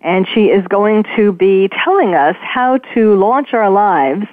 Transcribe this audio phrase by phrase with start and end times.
[0.00, 4.26] and she is going to be telling us how to launch our lives,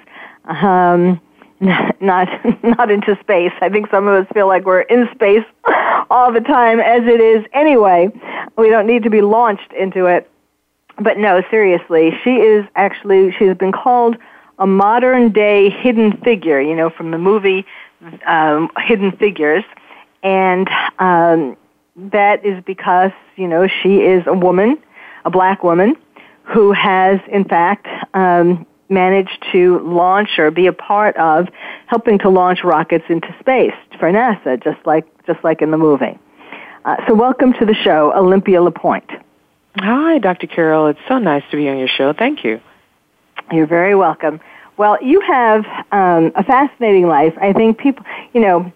[0.44, 1.20] um,
[2.00, 2.28] not
[2.62, 3.52] not into space.
[3.60, 5.44] I think some of us feel like we're in space
[6.10, 8.08] all the time, as it is anyway.
[8.56, 10.30] We don't need to be launched into it.
[11.00, 14.16] But no, seriously, she is actually she's been called
[14.58, 16.60] a modern day hidden figure.
[16.60, 17.66] You know, from the movie
[18.26, 19.64] um, Hidden Figures,
[20.22, 21.56] and um,
[21.96, 24.78] that is because, you know, she is a woman,
[25.28, 25.94] a black woman,
[26.44, 31.48] who has, in fact, um, managed to launch or be a part of
[31.86, 36.18] helping to launch rockets into space for NASA, just like, just like in the movie.
[36.86, 39.22] Uh, so welcome to the show, Olympia LePoint.
[39.76, 40.46] Hi, Dr.
[40.46, 40.86] Carol.
[40.86, 42.14] It's so nice to be on your show.
[42.14, 42.58] Thank you.
[43.52, 44.40] You're very welcome.
[44.78, 47.34] Well, you have um, a fascinating life.
[47.38, 48.72] I think people, you know,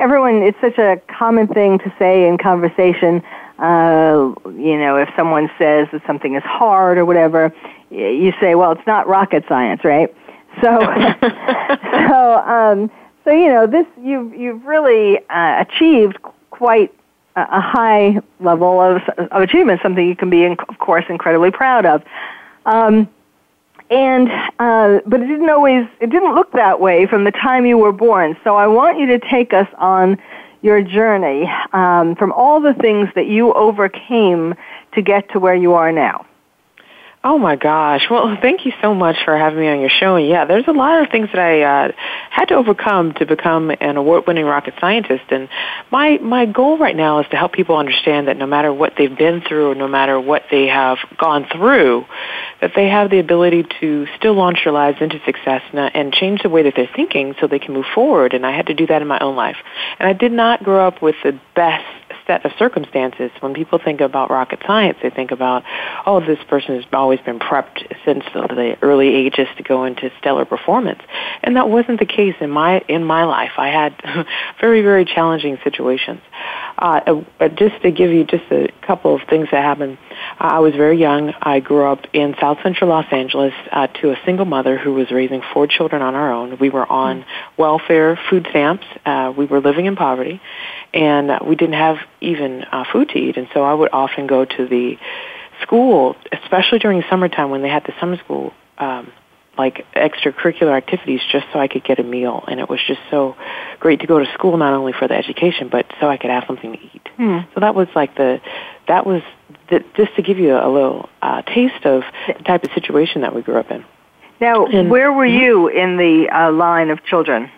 [0.00, 3.22] everyone, it's such a common thing to say in conversation.
[3.62, 7.54] Uh, you know, if someone says that something is hard or whatever,
[7.90, 10.12] you say, well, it's not rocket science, right?
[10.60, 10.80] So,
[12.08, 12.90] so, um,
[13.24, 16.18] so you know, this you've you've really uh, achieved
[16.50, 16.92] quite
[17.36, 22.02] a high level of, of achievement, something you can be, of course, incredibly proud of.
[22.66, 23.08] Um,
[23.90, 27.78] and uh, but it didn't always it didn't look that way from the time you
[27.78, 28.36] were born.
[28.42, 30.18] So I want you to take us on
[30.62, 34.54] your journey um, from all the things that you overcame
[34.94, 36.24] to get to where you are now.
[37.24, 38.08] Oh my gosh.
[38.10, 40.16] Well, thank you so much for having me on your show.
[40.16, 41.92] And yeah, there's a lot of things that I uh,
[42.30, 45.24] had to overcome to become an award-winning rocket scientist.
[45.30, 45.48] And
[45.90, 49.16] my my goal right now is to help people understand that no matter what they've
[49.16, 52.04] been through, no matter what they have gone through,
[52.60, 56.42] that they have the ability to still launch their lives into success and, and change
[56.42, 58.34] the way that they're thinking so they can move forward.
[58.34, 59.56] And I had to do that in my own life.
[59.98, 63.30] And I did not grow up with the best set of circumstances.
[63.40, 65.64] When people think about rocket science, they think about,
[66.06, 70.44] oh, this person has always been prepped since the early ages to go into stellar
[70.44, 71.00] performance,
[71.42, 73.52] and that wasn't the case in my in my life.
[73.56, 74.26] I had
[74.60, 76.20] very very challenging situations.
[76.78, 79.98] Uh, uh, just to give you just a couple of things that happened,
[80.42, 81.32] I was very young.
[81.40, 85.08] I grew up in South Central Los Angeles uh, to a single mother who was
[85.12, 86.58] raising four children on our own.
[86.58, 87.62] We were on mm-hmm.
[87.62, 88.84] welfare, food stamps.
[89.06, 90.40] Uh, we were living in poverty,
[90.92, 93.36] and we didn't have even uh, food to eat.
[93.36, 94.98] And so I would often go to the
[95.62, 99.12] school, especially during summertime when they had the summer school, um,
[99.56, 102.42] like extracurricular activities, just so I could get a meal.
[102.48, 103.36] And it was just so
[103.78, 106.42] great to go to school, not only for the education, but so I could have
[106.48, 107.08] something to eat.
[107.16, 107.38] Hmm.
[107.54, 108.40] So that was like the,
[108.88, 109.22] that was
[109.72, 113.22] the, just to give you a, a little uh, taste of the type of situation
[113.22, 113.84] that we grew up in.
[114.40, 117.50] Now, and, where were you in the uh, line of children?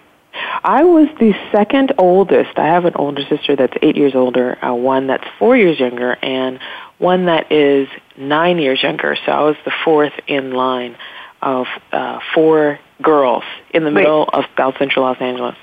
[0.63, 2.59] I was the second oldest.
[2.59, 6.13] I have an older sister that's eight years older, uh, one that's four years younger,
[6.23, 6.59] and
[6.99, 9.17] one that is nine years younger.
[9.25, 10.97] So I was the fourth in line
[11.41, 14.03] of uh, four girls in the wait.
[14.03, 15.57] middle of South Central Los Angeles.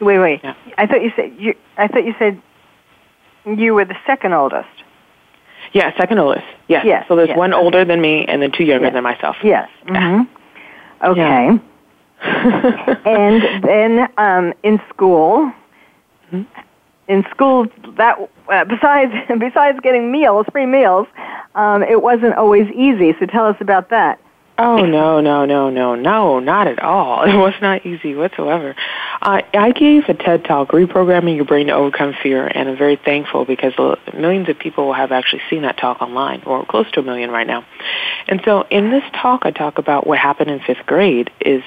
[0.00, 0.40] Wait, wait.
[0.42, 0.54] Yeah.
[0.78, 1.54] I thought you said you.
[1.76, 2.40] I thought you said
[3.44, 4.68] you were the second oldest.
[5.72, 6.46] Yeah, second oldest.
[6.68, 6.84] Yes.
[6.84, 7.38] yes so there's yes.
[7.38, 8.94] one older than me and then two younger yes.
[8.94, 9.36] than myself.
[9.42, 9.68] Yes.
[9.86, 10.22] Mm-hmm.
[11.04, 11.20] Okay.
[11.20, 11.58] Yeah.
[13.06, 15.50] and then um, in school,
[16.30, 16.42] mm-hmm.
[17.08, 17.66] in school
[17.96, 18.18] that
[18.52, 21.06] uh, besides besides getting meals, free meals,
[21.54, 23.14] um, it wasn't always easy.
[23.18, 24.20] So tell us about that.
[24.62, 27.24] Oh no, no, no, no, no, not at all.
[27.30, 28.76] It was not easy whatsoever.
[29.22, 32.96] I I gave a TED talk, reprogramming your brain to overcome fear, and I'm very
[32.96, 33.72] thankful because
[34.12, 37.46] millions of people have actually seen that talk online, or close to a million right
[37.46, 37.64] now.
[38.28, 41.30] And so, in this talk, I talk about what happened in fifth grade.
[41.40, 41.62] Is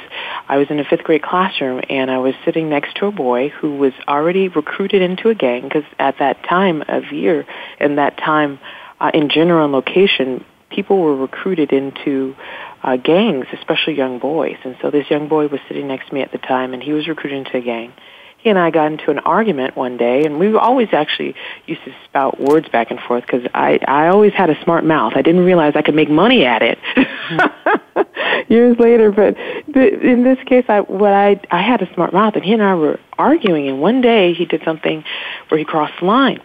[0.47, 3.49] I was in a fifth grade classroom, and I was sitting next to a boy
[3.49, 7.47] who was already recruited into a gang because at that time of year,
[7.79, 8.59] and that time
[8.99, 12.35] uh, in general and location, people were recruited into
[12.83, 14.57] uh, gangs, especially young boys.
[14.63, 16.91] And so this young boy was sitting next to me at the time, and he
[16.91, 17.93] was recruited into a gang.
[18.37, 21.33] He and I got into an argument one day, and we always actually
[21.65, 25.13] used to spout words back and forth because I I always had a smart mouth.
[25.15, 26.77] I didn't realize I could make money at it
[28.49, 29.13] years later.
[29.13, 32.61] But in this case, I what I I had a smart mouth, and he and
[32.61, 33.69] I were arguing.
[33.69, 35.05] And one day he did something
[35.47, 36.41] where he crossed the line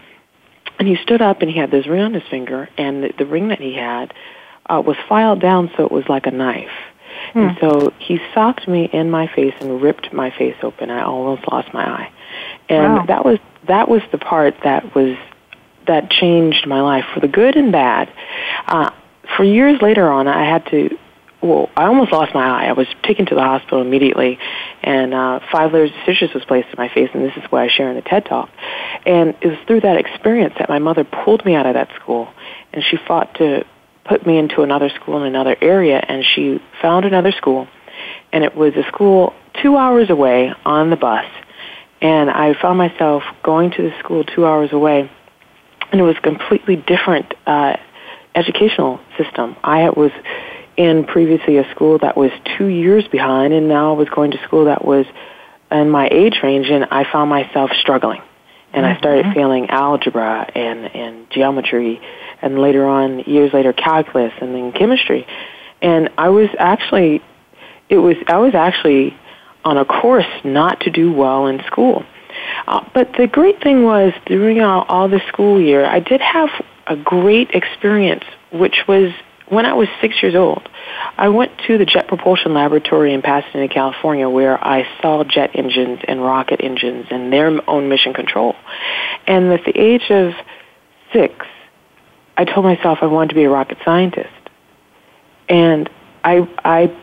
[0.78, 3.26] And he stood up and he had this ring on his finger, and the, the
[3.26, 4.14] ring that he had
[4.68, 6.70] uh, was filed down so it was like a knife.
[7.32, 7.38] Hmm.
[7.38, 10.90] And so he socked me in my face and ripped my face open.
[10.90, 12.12] I almost lost my eye.
[12.68, 13.06] And wow.
[13.06, 15.16] that was that was the part that was
[15.86, 18.12] that changed my life for the good and bad.
[18.66, 18.90] Uh,
[19.36, 20.96] for years later on, I had to
[21.40, 22.66] well, I almost lost my eye.
[22.66, 24.38] I was taken to the hospital immediately,
[24.82, 27.62] and uh, five layers of stitches was placed in my face, and this is what
[27.62, 28.50] I share in the TED Talk.
[29.06, 32.28] And it was through that experience that my mother pulled me out of that school,
[32.72, 33.64] and she fought to
[34.08, 37.68] put me into another school in another area, and she found another school,
[38.32, 41.26] and it was a school two hours away on the bus,
[42.00, 45.10] and I found myself going to the school two hours away,
[45.92, 47.76] and it was a completely different uh,
[48.34, 49.56] educational system.
[49.62, 50.12] I was
[50.76, 54.38] in previously a school that was two years behind, and now I was going to
[54.44, 55.06] school that was
[55.70, 58.22] in my age range, and I found myself struggling.
[58.72, 58.96] And mm-hmm.
[58.96, 59.34] I started mm-hmm.
[59.34, 62.00] failing algebra and, and geometry,
[62.42, 65.26] and later on, years later, calculus and then chemistry.
[65.80, 67.22] And I was actually,
[67.88, 69.16] it was, I was actually
[69.64, 72.04] on a course not to do well in school.
[72.66, 76.50] Uh, but the great thing was during all, all the school year, I did have
[76.86, 79.12] a great experience, which was
[79.50, 80.68] when I was six years old,
[81.16, 86.00] I went to the Jet Propulsion Laboratory in Pasadena, California, where I saw jet engines
[86.06, 88.54] and rocket engines and their own mission control.
[89.26, 90.32] And at the age of
[91.12, 91.46] six,
[92.36, 94.28] I told myself I wanted to be a rocket scientist.
[95.48, 95.88] And
[96.24, 96.96] I, I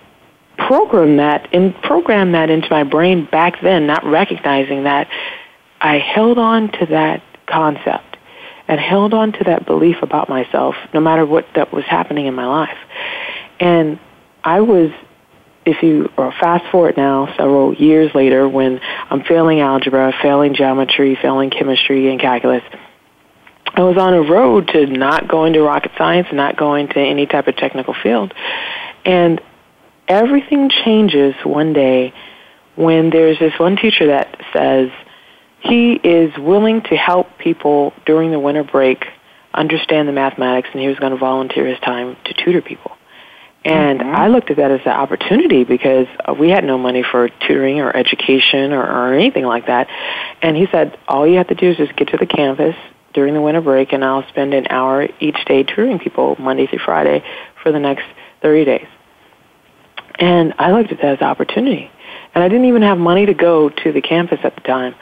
[0.58, 5.10] programmed that and programmed that into my brain back then, not recognizing that
[5.82, 8.15] I held on to that concept
[8.68, 12.34] and held on to that belief about myself no matter what that was happening in
[12.34, 12.78] my life.
[13.60, 14.00] And
[14.44, 14.92] I was,
[15.66, 18.80] if you or fast forward now several years later when
[19.10, 22.64] I'm failing algebra, failing geometry, failing chemistry and calculus,
[23.74, 27.26] I was on a road to not going to rocket science, not going to any
[27.26, 28.34] type of technical field.
[29.04, 29.42] And
[30.08, 32.14] everything changes one day
[32.76, 34.90] when there's this one teacher that says,
[35.66, 39.06] he is willing to help people during the winter break
[39.54, 42.92] understand the mathematics, and he was going to volunteer his time to tutor people.
[43.64, 44.16] And mm-hmm.
[44.16, 46.08] I looked at that as an opportunity because
[46.40, 49.88] we had no money for tutoring or education or, or anything like that.
[50.42, 52.76] And he said, all you have to do is just get to the campus
[53.14, 56.80] during the winter break, and I'll spend an hour each day tutoring people Monday through
[56.80, 57.24] Friday
[57.64, 58.06] for the next
[58.42, 58.88] 30 days.
[60.20, 61.90] And I looked at that as an opportunity.
[62.36, 64.94] And I didn't even have money to go to the campus at the time.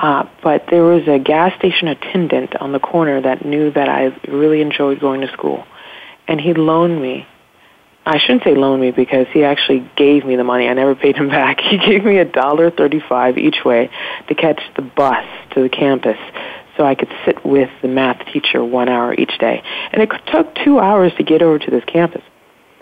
[0.00, 4.06] Uh, but there was a gas station attendant on the corner that knew that I
[4.28, 5.66] really enjoyed going to school.
[6.26, 7.26] And he loaned me.
[8.06, 10.68] I shouldn't say loaned me because he actually gave me the money.
[10.68, 11.60] I never paid him back.
[11.60, 13.90] He gave me a dollar thirty-five each way
[14.28, 16.16] to catch the bus to the campus
[16.78, 19.62] so I could sit with the math teacher one hour each day.
[19.92, 22.22] And it took two hours to get over to this campus.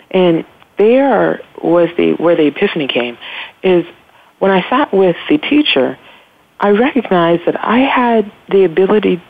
[0.09, 0.45] And
[0.77, 3.17] there was the where the epiphany came
[3.61, 3.83] is
[4.37, 5.97] when I sat with the teacher
[6.59, 9.21] I recognized that I had the ability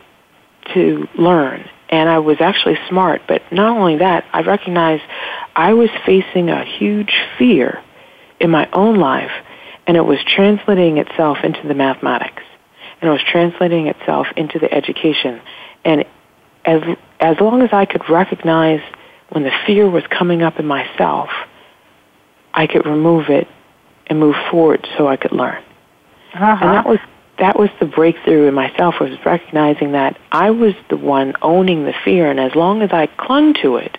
[0.73, 5.03] to learn and I was actually smart, but not only that, I recognized
[5.55, 7.81] I was facing a huge fear
[8.39, 9.31] in my own life
[9.87, 12.43] and it was translating itself into the mathematics
[13.01, 15.41] and it was translating itself into the education
[15.85, 16.05] and
[16.65, 16.81] as
[17.19, 18.81] as long as I could recognize
[19.29, 21.29] when the fear was coming up in myself,
[22.53, 23.47] I could remove it
[24.07, 25.61] and move forward so I could learn.
[26.33, 26.57] Uh-huh.
[26.61, 26.99] And that was
[27.39, 31.93] that was the breakthrough in myself was recognizing that I was the one owning the
[32.03, 33.97] fear and as long as I clung to it,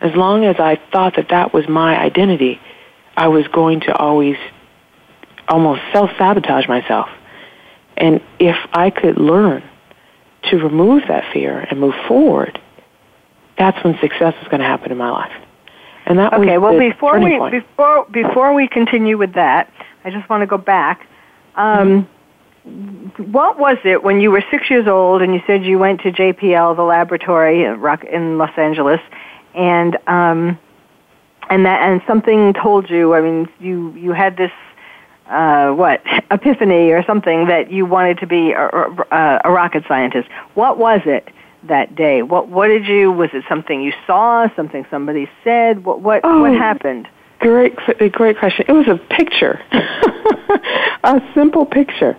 [0.00, 2.60] as long as I thought that that was my identity,
[3.16, 4.36] I was going to always
[5.48, 7.08] almost self-sabotage myself.
[7.96, 9.62] And if I could learn
[10.44, 12.60] to remove that fear and move forward,
[13.58, 15.32] that's when success is going to happen in my life.
[16.06, 17.52] And that okay, was well before we point.
[17.52, 19.72] before before we continue with that,
[20.04, 21.06] I just want to go back.
[21.54, 22.08] Um,
[22.64, 26.12] what was it when you were six years old and you said you went to
[26.12, 29.00] JPL, the laboratory in Los Angeles,
[29.54, 30.58] and um,
[31.50, 33.14] and that and something told you?
[33.14, 34.52] I mean, you you had this
[35.28, 40.28] uh, what epiphany or something that you wanted to be a, a, a rocket scientist.
[40.54, 41.28] What was it
[41.64, 42.22] that day?
[42.22, 43.10] What what did you?
[43.10, 44.48] Was it something you saw?
[44.54, 45.84] Something somebody said?
[45.84, 46.42] What what oh.
[46.42, 47.08] what happened?
[47.40, 47.74] Great,
[48.12, 48.66] great question.
[48.68, 49.60] It was a picture,
[51.02, 52.16] a simple picture.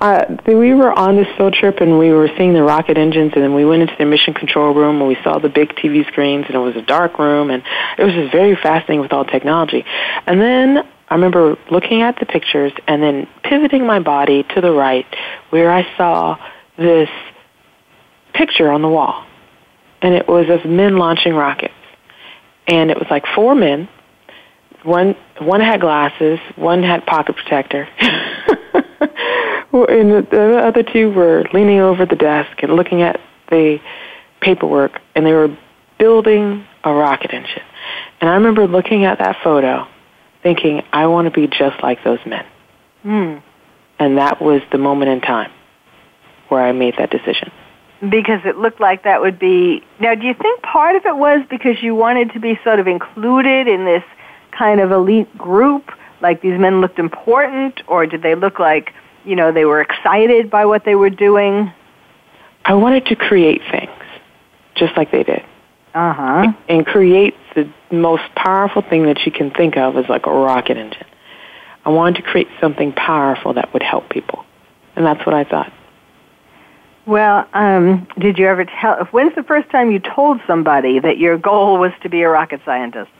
[0.00, 3.42] Uh, we were on this field trip and we were seeing the rocket engines and
[3.42, 6.46] then we went into the mission control room and we saw the big TV screens
[6.46, 7.62] and it was a dark room and
[7.98, 9.84] it was just very fascinating with all technology.
[10.26, 14.70] And then I remember looking at the pictures and then pivoting my body to the
[14.70, 15.06] right
[15.50, 16.38] where I saw
[16.78, 17.08] this
[18.32, 19.26] picture on the wall,
[20.00, 21.74] and it was of men launching rockets,
[22.68, 23.88] and it was like four men.
[24.84, 27.88] One one had glasses, one had pocket protector,
[29.72, 33.80] the other two were leaning over the desk and looking at the
[34.40, 35.56] paperwork, and they were
[35.98, 37.62] building a rocket engine.
[38.20, 39.86] And I remember looking at that photo,
[40.42, 42.46] thinking, I want to be just like those men.
[43.04, 43.42] Mm.
[43.98, 45.52] And that was the moment in time
[46.48, 47.52] where I made that decision.
[48.00, 49.84] Because it looked like that would be.
[50.00, 52.86] Now, do you think part of it was because you wanted to be sort of
[52.86, 54.02] included in this
[54.56, 55.90] kind of elite group?
[56.22, 60.50] Like these men looked important, or did they look like, you know, they were excited
[60.50, 61.72] by what they were doing?
[62.64, 63.90] I wanted to create things
[64.76, 65.42] just like they did.
[65.94, 66.52] Uh huh.
[66.68, 70.76] And create the most powerful thing that you can think of is like a rocket
[70.76, 71.06] engine.
[71.84, 74.44] I wanted to create something powerful that would help people.
[74.96, 75.72] And that's what I thought.
[77.06, 79.04] Well, um, did you ever tell?
[79.10, 82.60] When's the first time you told somebody that your goal was to be a rocket
[82.64, 83.10] scientist?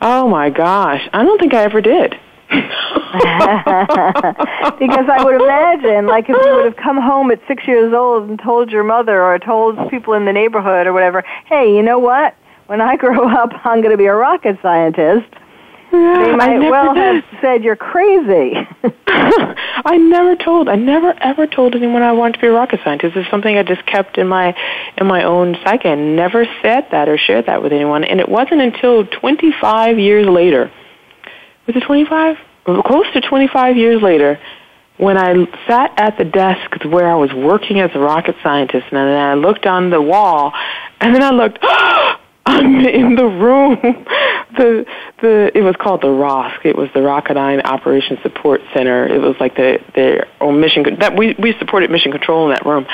[0.00, 2.14] Oh my gosh, I don't think I ever did.
[4.78, 8.28] because I would imagine, like, if you would have come home at six years old
[8.28, 11.98] and told your mother or told people in the neighborhood or whatever, hey, you know
[11.98, 12.34] what?
[12.66, 15.28] When I grow up, I'm going to be a rocket scientist.
[15.92, 17.22] Yeah, they might well did.
[17.22, 18.54] have said you're crazy.
[19.06, 20.68] I never told.
[20.68, 23.16] I never ever told anyone I wanted to be a rocket scientist.
[23.16, 24.56] It's something I just kept in my
[24.96, 25.88] in my own psyche.
[25.88, 28.02] I never said that or shared that with anyone.
[28.02, 30.72] And it wasn't until 25 years later.
[31.66, 32.36] Was it 25?
[32.64, 34.38] Close to 25 years later,
[34.96, 35.34] when I
[35.66, 39.34] sat at the desk where I was working as a rocket scientist, and then I
[39.34, 40.52] looked on the wall,
[41.00, 41.58] and then I looked.
[42.54, 43.78] I'm in the room.
[44.56, 44.86] The
[45.20, 46.64] the it was called the ROSC.
[46.64, 49.06] It was the Rocketdyne Operations Support Center.
[49.06, 52.64] It was like the the or mission that we we supported mission control in that
[52.64, 52.86] room.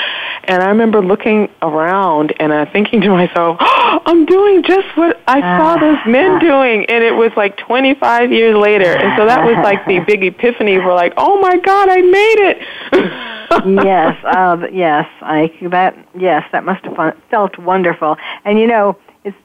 [0.45, 5.19] And I remember looking around and I thinking to myself, oh, I'm doing just what
[5.27, 6.85] I saw those men doing.
[6.85, 8.97] And it was like 25 years later.
[8.97, 12.39] And so that was like the big epiphany for like, oh my God, I made
[12.39, 12.57] it.
[13.85, 18.17] yes, uh, yes, I that yes, that must have felt wonderful.
[18.45, 18.97] And you know,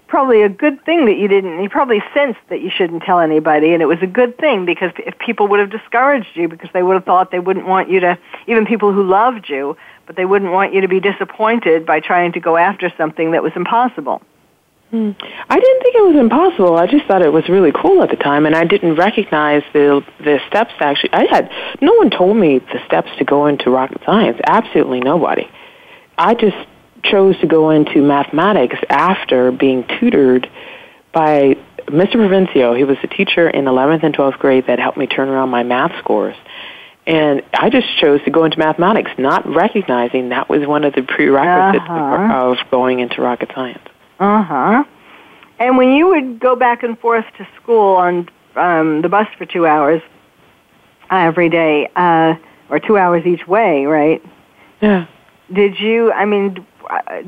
[0.08, 1.62] probably a good thing that you didn't.
[1.62, 4.92] You probably sensed that you shouldn't tell anybody, and it was a good thing because
[4.98, 8.00] if people would have discouraged you because they would have thought they wouldn't want you
[8.00, 12.00] to, even people who loved you, but they wouldn't want you to be disappointed by
[12.00, 14.22] trying to go after something that was impossible.
[14.90, 15.10] Hmm.
[15.48, 16.76] I didn't think it was impossible.
[16.76, 20.04] I just thought it was really cool at the time, and I didn't recognize the
[20.20, 20.74] the steps.
[20.78, 24.38] Actually, I had no one told me the steps to go into rocket science.
[24.46, 25.50] Absolutely nobody.
[26.16, 26.56] I just
[27.10, 30.48] chose to go into mathematics after being tutored
[31.12, 32.14] by Mr.
[32.14, 32.76] Provencio.
[32.76, 35.62] He was a teacher in 11th and 12th grade that helped me turn around my
[35.62, 36.36] math scores.
[37.06, 41.02] And I just chose to go into mathematics, not recognizing that was one of the
[41.02, 42.50] prerequisites uh-huh.
[42.50, 43.86] of going into rocket science.
[44.18, 44.84] Uh huh.
[45.58, 49.46] And when you would go back and forth to school on um, the bus for
[49.46, 50.02] two hours
[51.10, 52.34] every day, uh,
[52.68, 54.22] or two hours each way, right?
[54.80, 55.06] Yeah.
[55.52, 56.12] Did you?
[56.12, 56.66] I mean,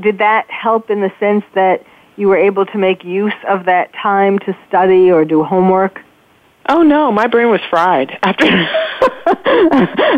[0.00, 1.84] did that help in the sense that
[2.16, 6.00] you were able to make use of that time to study or do homework?
[6.70, 8.46] Oh no, my brain was fried after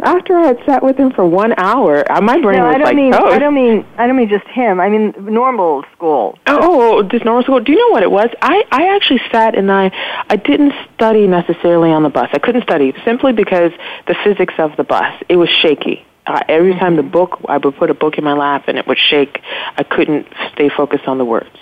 [0.03, 2.11] after I had sat with him for one hour.
[2.11, 3.25] Uh, my brain no, was I don't like mean toast.
[3.25, 4.81] I don't mean I don't mean just him.
[4.81, 6.37] I mean normal school.
[6.49, 7.61] Oh, this normal school.
[7.61, 8.31] Do you know what it was?
[8.43, 9.93] I I actually sat and I
[10.29, 12.29] I didn't study necessarily on the bus.
[12.33, 13.71] I couldn't study simply because
[14.09, 15.23] the physics of the bus.
[15.29, 16.05] It was shaky.
[16.31, 18.87] Uh, every time the book, I would put a book in my lap and it
[18.87, 19.41] would shake.
[19.77, 21.57] I couldn't stay focused on the words.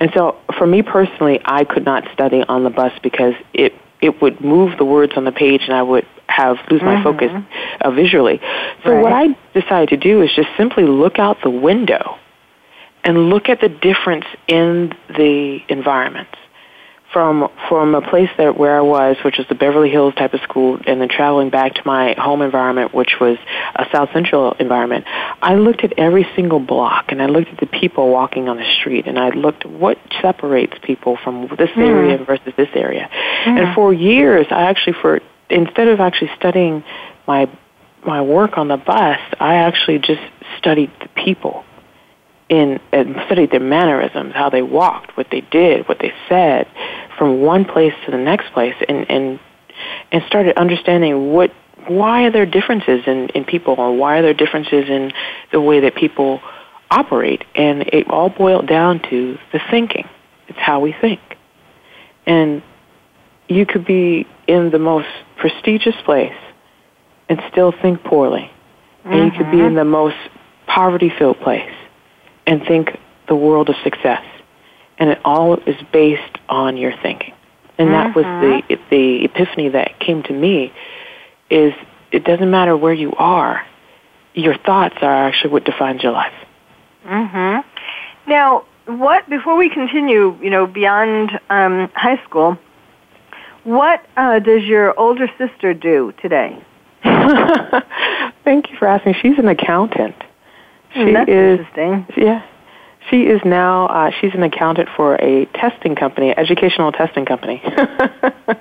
[0.00, 4.22] And so, for me personally, I could not study on the bus because it it
[4.22, 7.02] would move the words on the page and I would have lose my Mhm.
[7.02, 7.32] focus
[7.82, 8.40] uh, visually.
[8.84, 9.02] So Right.
[9.02, 12.16] what I decided to do is just simply look out the window
[13.04, 16.36] and look at the difference in the environments
[17.14, 20.40] from from a place that where I was, which was the Beverly Hills type of
[20.40, 23.38] school, and then traveling back to my home environment, which was
[23.76, 25.06] a South Central environment.
[25.40, 28.70] I looked at every single block, and I looked at the people walking on the
[28.80, 31.82] street, and I looked what separates people from this Hmm.
[31.82, 33.08] area versus this area.
[33.46, 36.82] And for years, I actually for instead of actually studying
[37.26, 37.48] my
[38.04, 40.20] my work on the bus, I actually just
[40.58, 41.64] studied the people
[42.54, 46.66] in and studied their mannerisms, how they walked, what they did, what they said,
[47.18, 49.40] from one place to the next place, and and
[50.12, 51.52] and started understanding what
[51.88, 55.12] why are there differences in in people, or why are there differences in
[55.52, 56.40] the way that people
[56.90, 60.08] operate, and it all boiled down to the thinking.
[60.48, 61.20] It's how we think,
[62.26, 62.62] and
[63.48, 66.36] you could be in the most prestigious place
[67.28, 68.50] and still think poorly,
[69.04, 69.76] and you could be in mm-hmm.
[69.76, 70.16] the most
[70.66, 71.72] poverty-filled place
[72.46, 72.98] and think
[73.28, 74.24] the world of success.
[74.98, 77.34] And it all is based on your thinking.
[77.78, 78.84] And that was the Mm-hmm.
[78.90, 80.72] the epiphany that came to me
[81.50, 81.74] is
[82.12, 83.66] it doesn't matter where you are.
[84.34, 86.32] Your thoughts are actually what defines your life.
[87.04, 88.30] Mm-hmm.
[88.30, 92.56] Now, what before we continue, you know, beyond um, high school,
[93.64, 96.62] what uh, does your older sister do today?
[97.02, 99.14] Thank you for asking.
[99.20, 100.14] She's an accountant.
[100.94, 102.06] She that's is interesting.
[102.16, 102.42] yeah.
[103.10, 107.62] She is now uh, she's an accountant for a testing company, educational testing company.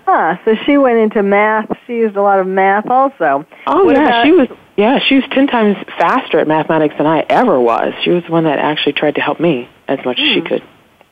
[0.05, 1.65] Huh, so she went into math.
[1.87, 3.45] She used a lot of math also.
[3.67, 7.05] oh What yeah, about- she was yeah, she was 10 times faster at mathematics than
[7.05, 7.93] I ever was.
[8.03, 10.45] She was the one that actually tried to help me as much as she Hmm.
[10.47, 10.63] could.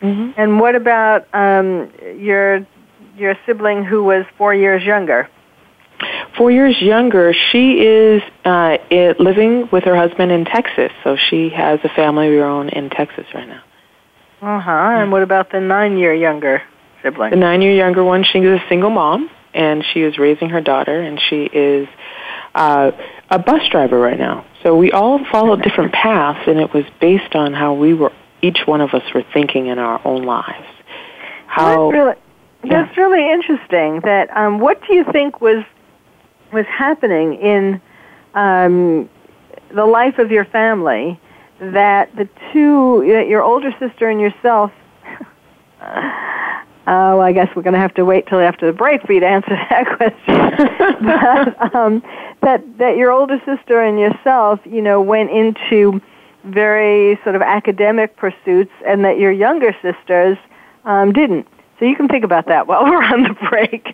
[0.01, 2.65] hmm And what about um, your
[3.17, 5.29] your sibling who was four years younger?
[6.38, 10.91] Four years younger, she is uh, i living with her husband in Texas.
[11.03, 13.63] So she has a family of her own in Texas right now.
[14.41, 14.71] Uh huh.
[14.71, 16.63] And what about the nine year younger
[17.03, 17.31] sibling?
[17.31, 20.61] The nine year younger one, she is a single mom, and she is raising her
[20.61, 21.88] daughter, and she is
[22.55, 22.91] uh,
[23.29, 24.45] a bus driver right now.
[24.63, 28.11] So we all followed different paths, and it was based on how we were,
[28.41, 30.67] each one of us were thinking in our own lives.
[31.47, 32.15] How that's really,
[32.63, 32.85] yeah.
[32.85, 34.01] that's really interesting.
[34.01, 35.63] That um, what do you think was
[36.53, 37.81] was happening in
[38.34, 39.10] um,
[39.74, 41.20] the life of your family
[41.60, 44.72] that the two, that your older sister and yourself.
[46.88, 49.20] Oh, I guess we're going to have to wait till after the break for you
[49.20, 50.15] to answer that question.
[51.05, 52.03] but, um,
[52.41, 56.01] that that your older sister and yourself, you know, went into
[56.43, 60.38] very sort of academic pursuits, and that your younger sisters
[60.86, 61.48] um, didn't.
[61.81, 63.88] So you can think about that while we're on the break,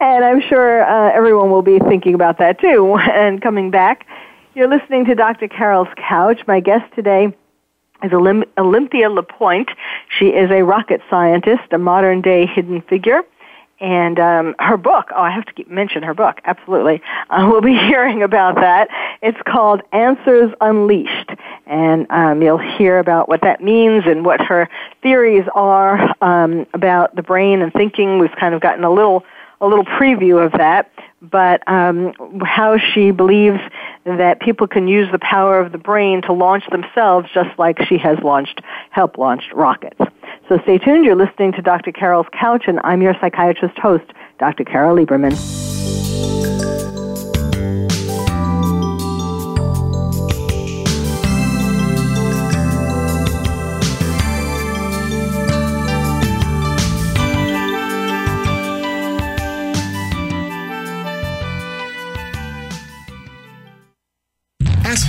[0.00, 2.98] and I'm sure uh, everyone will be thinking about that too.
[3.20, 4.06] And coming back,
[4.54, 5.46] you're listening to Dr.
[5.46, 6.40] Carol's Couch.
[6.48, 7.26] My guest today
[8.02, 9.68] is Olym- Olympia LePoint.
[10.18, 13.22] She is a rocket scientist, a modern day hidden figure.
[13.80, 17.00] And um, her book, oh, I have to keep, mention her book, absolutely.
[17.30, 18.88] Uh, we'll be hearing about that.
[19.22, 21.30] It's called Answers Unleashed.
[21.66, 24.68] And um, you'll hear about what that means and what her
[25.02, 28.18] theories are um, about the brain and thinking.
[28.18, 29.24] We've kind of gotten a little
[29.62, 30.90] a little preview of that,
[31.20, 33.60] but um, how she believes
[34.06, 37.98] that people can use the power of the brain to launch themselves, just like she
[37.98, 40.00] has launched, help launched rockets.
[40.50, 41.04] So stay tuned.
[41.04, 41.92] You're listening to Dr.
[41.92, 44.06] Carol's Couch, and I'm your psychiatrist host,
[44.40, 44.64] Dr.
[44.64, 45.30] Carol Lieberman.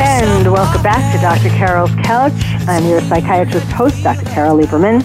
[0.00, 1.48] And welcome back to Dr.
[1.56, 2.32] Carol's Couch.
[2.68, 4.24] I'm your psychiatrist host, Dr.
[4.26, 5.04] Carol Lieberman,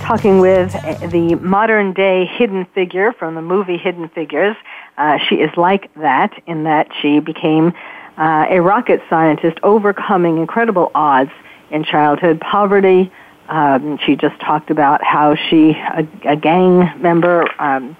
[0.00, 0.72] talking with
[1.12, 4.56] the modern day hidden figure from the movie Hidden Figures.
[4.98, 7.72] Uh, she is like that in that she became
[8.18, 11.30] uh, a rocket scientist overcoming incredible odds
[11.70, 13.12] in childhood poverty.
[13.48, 17.96] Um, she just talked about how she, a, a gang member, um,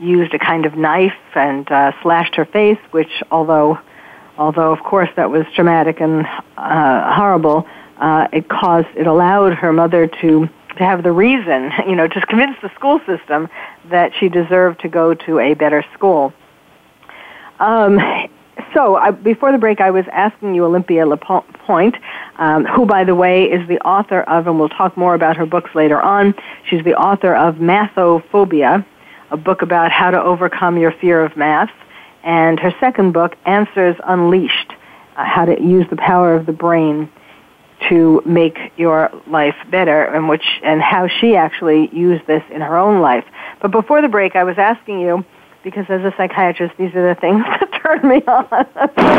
[0.00, 3.78] used a kind of knife and uh, slashed her face, which although
[4.38, 7.66] although of course that was traumatic and uh, horrible,
[7.98, 12.20] uh, it caused it allowed her mother to to have the reason, you know, to
[12.26, 13.48] convince the school system
[13.90, 16.32] that she deserved to go to a better school.
[17.58, 17.98] Um,
[18.74, 21.98] so I, before the break, I was asking you Olympia LePoint,
[22.38, 25.46] um, who, by the way, is the author of, and we'll talk more about her
[25.46, 26.34] books later on.
[26.68, 28.84] She's the author of Mathophobia,
[29.30, 31.70] a book about how to overcome your fear of math
[32.26, 34.72] and her second book, Answers Unleashed,
[35.16, 37.08] uh, how to use the power of the brain
[37.88, 42.76] to make your life better and which and how she actually used this in her
[42.76, 43.24] own life.
[43.62, 45.24] But before the break I was asking you
[45.62, 48.44] because as a psychiatrist these are the things that turn me on.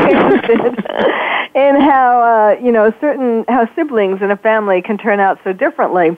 [0.10, 0.86] Interested
[1.56, 5.54] in how uh, you know certain how siblings in a family can turn out so
[5.54, 6.18] differently.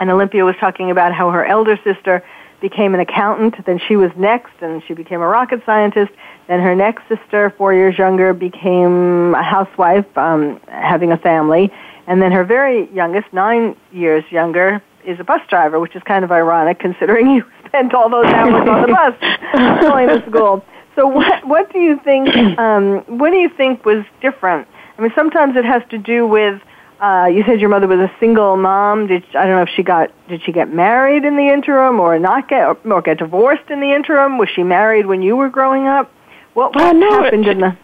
[0.00, 2.22] And Olympia was talking about how her elder sister
[2.60, 3.54] became an accountant.
[3.64, 6.12] Then she was next, and she became a rocket scientist.
[6.48, 11.72] Then her next sister, four years younger, became a housewife, um, having a family.
[12.06, 16.24] And then her very youngest, nine years younger, is a bus driver, which is kind
[16.24, 19.14] of ironic considering you spent all those hours on the bus
[19.80, 20.64] going to school.
[20.96, 22.34] So what what do you think?
[22.58, 24.66] Um, what do you think was different?
[24.98, 26.60] I mean, sometimes it has to do with
[27.00, 29.06] uh, you said your mother was a single mom.
[29.06, 32.18] Did I don't know if she got did she get married in the interim or
[32.18, 34.36] not get or get divorced in the interim?
[34.36, 36.12] Was she married when you were growing up?
[36.52, 37.76] What, what uh, no, happened in the?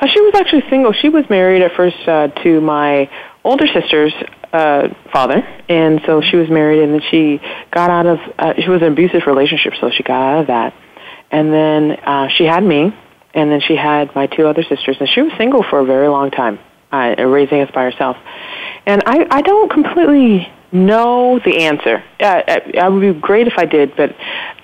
[0.00, 0.92] Uh, she was actually single.
[0.92, 3.10] She was married at first uh, to my
[3.44, 4.12] older sister's
[4.52, 8.18] uh, father, and so she was married, and then she got out of.
[8.38, 10.74] Uh, she was in an abusive relationship, so she got out of that,
[11.30, 12.94] and then uh, she had me,
[13.32, 16.08] and then she had my two other sisters, and she was single for a very
[16.08, 16.58] long time
[16.94, 18.16] uh, raising us by herself.
[18.86, 22.02] And I, I don't completely know the answer.
[22.20, 24.14] Uh, it would be great if I did, but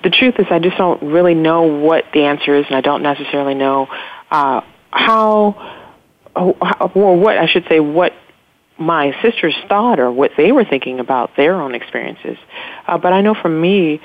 [0.03, 3.01] the truth is I just don't really know what the answer is, and I don't
[3.01, 3.87] necessarily know
[4.29, 5.99] uh, how,
[6.35, 8.13] or what I should say, what
[8.77, 12.37] my sisters thought or what they were thinking about their own experiences.
[12.87, 14.01] Uh, but I know for me,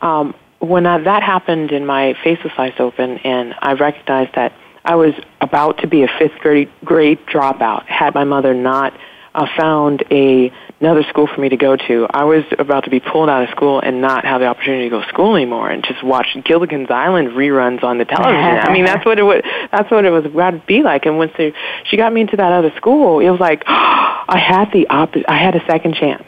[0.00, 4.52] um, when I, that happened and my face was sliced open, and I recognized that
[4.88, 8.98] I was about to be a fifth grade, grade dropout had my mother not
[9.34, 12.06] uh, found a another school for me to go to.
[12.08, 14.90] I was about to be pulled out of school and not have the opportunity to
[14.90, 18.38] go to school anymore and just watch Gilligan's Island reruns on the television.
[18.38, 19.42] I mean, that's what it was.
[19.70, 21.04] That's what it was about to be like.
[21.04, 21.52] And once they,
[21.84, 25.28] she got me into that other school, it was like oh, I had the op-
[25.28, 26.24] I had a second chance.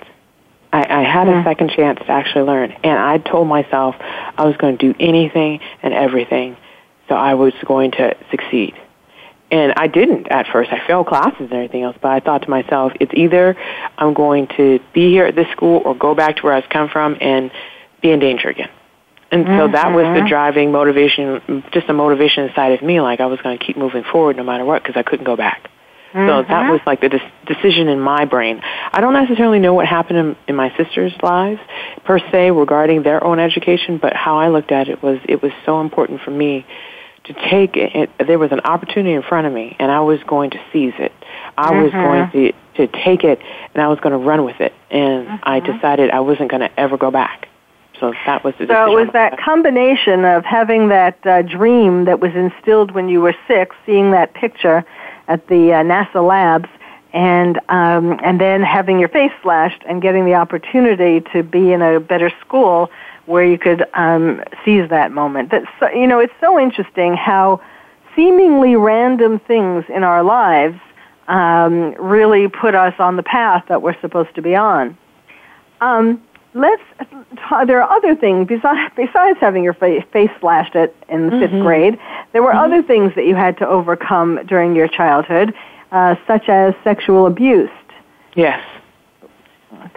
[0.70, 4.56] I, I had a second chance to actually learn, and I told myself I was
[4.58, 6.56] going to do anything and everything
[7.10, 8.74] so I was going to succeed.
[9.50, 10.70] And I didn't at first.
[10.70, 13.56] I failed classes and everything else, but I thought to myself, it's either
[13.98, 16.66] I'm going to be here at this school or go back to where I was
[16.70, 17.50] come from and
[18.00, 18.70] be in danger again.
[19.32, 19.72] And so mm-hmm.
[19.72, 20.28] that was the mm-hmm.
[20.28, 24.04] driving motivation, just the motivation inside of me, like I was going to keep moving
[24.04, 25.68] forward no matter what because I couldn't go back.
[26.12, 26.28] Mm-hmm.
[26.28, 26.70] So that mm-hmm.
[26.70, 28.60] was like the de- decision in my brain.
[28.62, 31.60] I don't necessarily know what happened in, in my sisters' lives
[32.04, 35.52] per se regarding their own education, but how I looked at it was it was
[35.64, 36.66] so important for me
[37.32, 40.50] to take it, there was an opportunity in front of me and I was going
[40.50, 41.12] to seize it.
[41.56, 41.82] I mm-hmm.
[41.82, 43.40] was going to to take it
[43.74, 45.36] and I was going to run with it and mm-hmm.
[45.42, 47.48] I decided I wasn't going to ever go back.
[47.98, 52.18] So that was the So it was that combination of having that uh, dream that
[52.18, 54.84] was instilled when you were 6, seeing that picture
[55.28, 56.68] at the uh, NASA labs
[57.12, 61.82] and um, and then having your face slashed and getting the opportunity to be in
[61.82, 62.90] a better school
[63.30, 65.50] where you could um, seize that moment.
[65.52, 67.60] That's so, you know, it's so interesting how
[68.16, 70.78] seemingly random things in our lives
[71.28, 74.98] um, really put us on the path that we're supposed to be on.
[75.80, 76.22] Um,
[76.54, 76.82] let's.
[77.66, 81.40] There are other things besides besides having your face, face slashed at in the mm-hmm.
[81.40, 81.98] fifth grade.
[82.32, 82.72] There were mm-hmm.
[82.72, 85.54] other things that you had to overcome during your childhood,
[85.92, 87.70] uh, such as sexual abuse.
[88.34, 88.60] Yes.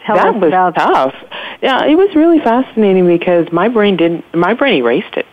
[0.06, 1.16] Tell that was about tough.
[1.62, 4.26] Yeah, it was really fascinating because my brain didn't.
[4.34, 5.26] My brain erased it.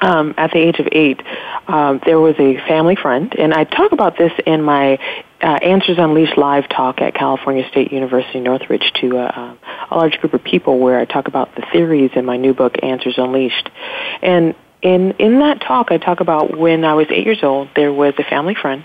[0.00, 1.22] Um, at the age of eight,
[1.68, 4.98] um, there was a family friend, and I talk about this in my
[5.40, 9.54] uh, Answers Unleashed live talk at California State University Northridge to uh,
[9.90, 12.74] a large group of people, where I talk about the theories in my new book
[12.82, 13.70] Answers Unleashed,
[14.22, 17.92] and in in that talk, I talk about when I was eight years old, there
[17.92, 18.84] was a family friend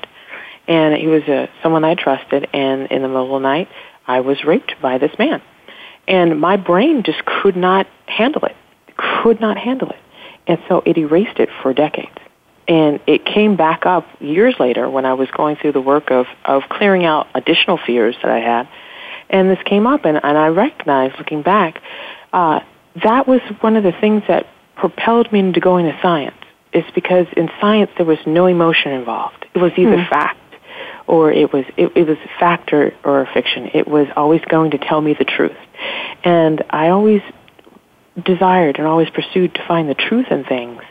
[0.67, 3.69] and he was a, someone I trusted, and in the middle of the night,
[4.07, 5.41] I was raped by this man.
[6.07, 8.55] And my brain just could not handle it,
[8.95, 9.99] could not handle it.
[10.47, 12.17] And so it erased it for decades.
[12.67, 16.25] And it came back up years later when I was going through the work of,
[16.45, 18.67] of clearing out additional fears that I had.
[19.29, 21.81] And this came up, and, and I recognized, looking back,
[22.31, 22.61] uh,
[23.03, 26.35] that was one of the things that propelled me into going to science.
[26.71, 29.45] It's because in science there was no emotion involved.
[29.53, 30.09] It was either hmm.
[30.09, 30.37] fact
[31.07, 33.71] or it was it, it was fact or, or fiction.
[33.73, 35.57] It was always going to tell me the truth.
[36.23, 37.21] And I always
[38.23, 40.81] desired and always pursued to find the truth in things.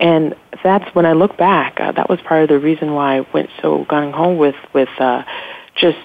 [0.00, 1.80] And that's when I look back.
[1.80, 4.88] Uh, that was part of the reason why I went so gung ho with with
[4.98, 5.24] uh,
[5.74, 5.98] just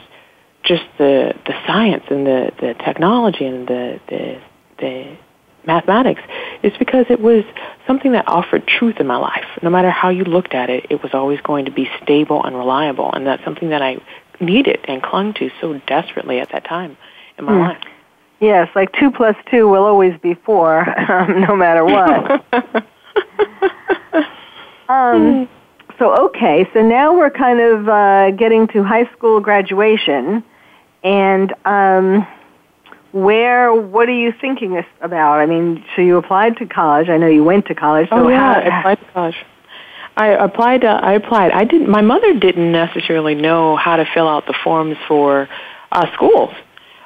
[0.64, 4.42] just the the science and the the technology and the the
[4.80, 5.18] the
[5.66, 6.22] mathematics
[6.62, 7.44] is because it was
[7.88, 9.46] something that offered truth in my life.
[9.62, 12.56] No matter how you looked at it, it was always going to be stable and
[12.56, 13.98] reliable, and that's something that I
[14.40, 16.98] needed and clung to so desperately at that time
[17.38, 17.68] in my mm.
[17.70, 17.84] life.
[18.40, 22.44] Yes, like two plus two will always be four, um, no matter what.
[24.90, 25.48] um,
[25.98, 30.44] so okay, so now we're kind of uh, getting to high school graduation,
[31.04, 32.28] and um,
[33.14, 35.40] where what are you thinking about?
[35.40, 37.10] I mean, so you applied to college.
[37.10, 38.10] I know you went to college.
[38.10, 39.36] So oh yeah, how, I applied to college.
[40.18, 40.84] I applied.
[40.84, 41.52] Uh, I applied.
[41.52, 41.90] I didn't.
[41.90, 45.48] My mother didn't necessarily know how to fill out the forms for
[45.92, 46.54] uh, schools.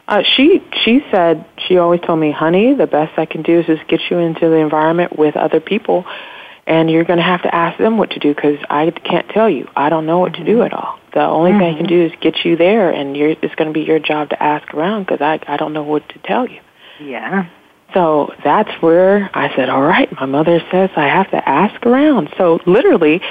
[0.08, 3.65] Uh, she she said she always told me, "Honey, the best I can do is
[3.65, 6.06] just get you into the environment with other people,
[6.68, 9.50] and you're going to have to ask them what to do because I can't tell
[9.50, 9.68] you.
[9.76, 11.60] I don't know what to do at all." The only mm-hmm.
[11.60, 14.00] thing I can do is get you there, and you're, it's going to be your
[14.00, 16.60] job to ask around because I I don't know what to tell you.
[17.00, 17.50] Yeah.
[17.94, 22.30] So that's where I said, all right, my mother says I have to ask around.
[22.38, 23.22] So literally,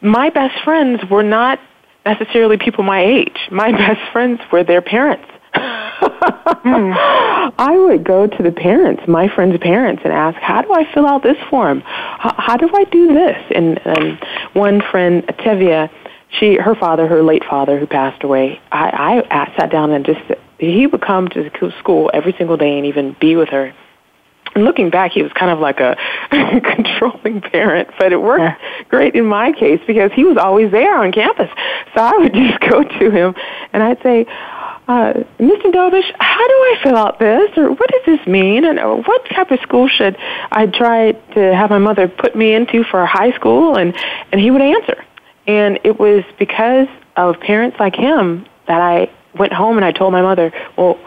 [0.00, 1.58] my best friends were not
[2.04, 3.36] necessarily people my age.
[3.50, 5.26] My best friends were their parents.
[7.58, 11.06] I would go to the parents, my friends' parents, and ask, "How do I fill
[11.06, 11.80] out this form?
[11.84, 14.18] How, how do I do this?" And, and
[14.52, 15.90] one friend, Tevia,
[16.38, 20.20] she her father, her late father, who passed away, I, I sat down and just
[20.58, 23.74] he would come to school every single day and even be with her.
[24.54, 25.96] And looking back, he was kind of like a
[26.30, 28.84] controlling parent, but it worked yeah.
[28.88, 31.50] great in my case because he was always there on campus.
[31.94, 33.34] So I would just go to him
[33.74, 34.24] and I'd say,
[34.88, 35.72] uh, Mr.
[35.72, 37.50] Dobish, how do I fill out this?
[37.56, 38.64] Or what does this mean?
[38.64, 40.16] And uh, what type of school should
[40.52, 43.76] I try to have my mother put me into for high school?
[43.76, 43.96] And,
[44.30, 45.04] and he would answer.
[45.46, 50.12] And it was because of parents like him that I went home and I told
[50.12, 50.98] my mother, well,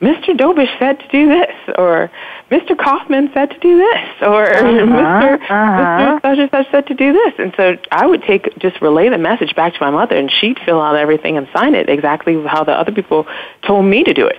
[0.00, 0.36] Mr.
[0.36, 2.10] Dobish said to do this, or
[2.50, 2.76] Mr.
[2.78, 5.34] Kaufman said to do this, or uh-huh, Mr.
[5.34, 5.48] Uh-huh.
[5.48, 6.22] Mr.
[6.22, 7.34] Such and such said to do this.
[7.38, 10.58] And so I would take, just relay the message back to my mother, and she'd
[10.66, 13.26] fill out everything and sign it exactly how the other people
[13.66, 14.36] told me to do it.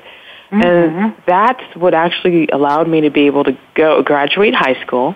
[0.52, 0.62] Mm-hmm.
[0.62, 5.16] And that's what actually allowed me to be able to go graduate high school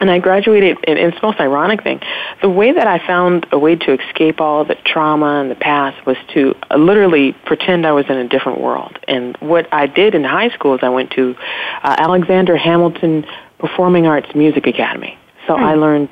[0.00, 2.00] and I graduated, and it's the most ironic thing.
[2.40, 6.04] The way that I found a way to escape all the trauma and the past
[6.06, 8.98] was to literally pretend I was in a different world.
[9.06, 11.36] And what I did in high school is I went to
[11.82, 13.26] uh, Alexander Hamilton
[13.58, 15.18] Performing Arts Music Academy.
[15.46, 15.80] So I hmm.
[15.80, 16.08] learned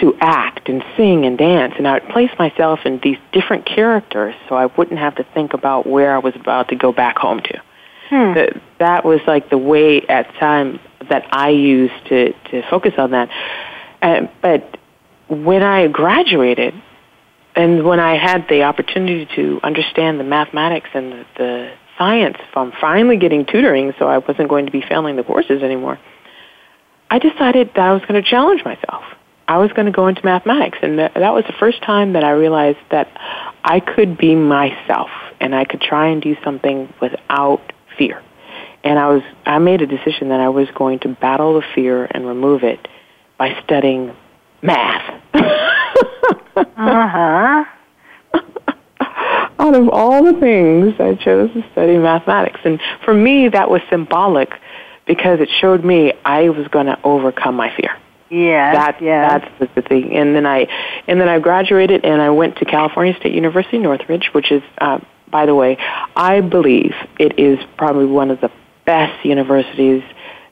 [0.00, 4.34] to act and sing and dance, and I would place myself in these different characters
[4.48, 7.40] so I wouldn't have to think about where I was about to go back home
[7.40, 7.62] to.
[8.08, 8.34] Hmm.
[8.34, 12.94] That that was like the way at the time that I used to to focus
[12.98, 13.30] on that.
[14.00, 14.78] Uh, but
[15.28, 16.74] when I graduated,
[17.54, 22.72] and when I had the opportunity to understand the mathematics and the, the science from
[22.80, 25.98] finally getting tutoring, so I wasn't going to be failing the courses anymore.
[27.10, 29.02] I decided that I was going to challenge myself.
[29.48, 32.30] I was going to go into mathematics, and that was the first time that I
[32.32, 33.08] realized that
[33.64, 38.22] I could be myself and I could try and do something without fear.
[38.84, 42.04] And I was I made a decision that I was going to battle the fear
[42.04, 42.88] and remove it
[43.36, 44.14] by studying
[44.62, 45.22] math.
[46.56, 47.64] uh-huh.
[49.60, 52.60] Out of all the things, I chose to study mathematics.
[52.64, 54.50] And for me, that was symbolic
[55.06, 57.96] because it showed me I was going to overcome my fear.
[58.30, 59.50] Yeah, that, yes.
[59.58, 60.14] that's the thing.
[60.14, 60.68] And then I,
[61.08, 65.00] and then I graduated, and I went to California State University Northridge, which is uh,
[65.30, 65.76] by the way,
[66.16, 68.50] I believe it is probably one of the
[68.88, 70.02] best universities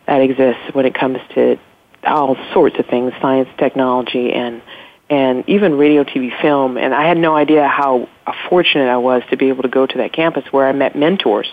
[0.06, 1.58] that exists when it comes to
[2.04, 4.60] all sorts of things, science, technology, and
[5.08, 6.76] and even radio, TV, film.
[6.76, 8.08] And I had no idea how
[8.50, 11.48] fortunate I was to be able to go to that campus where I met mentors.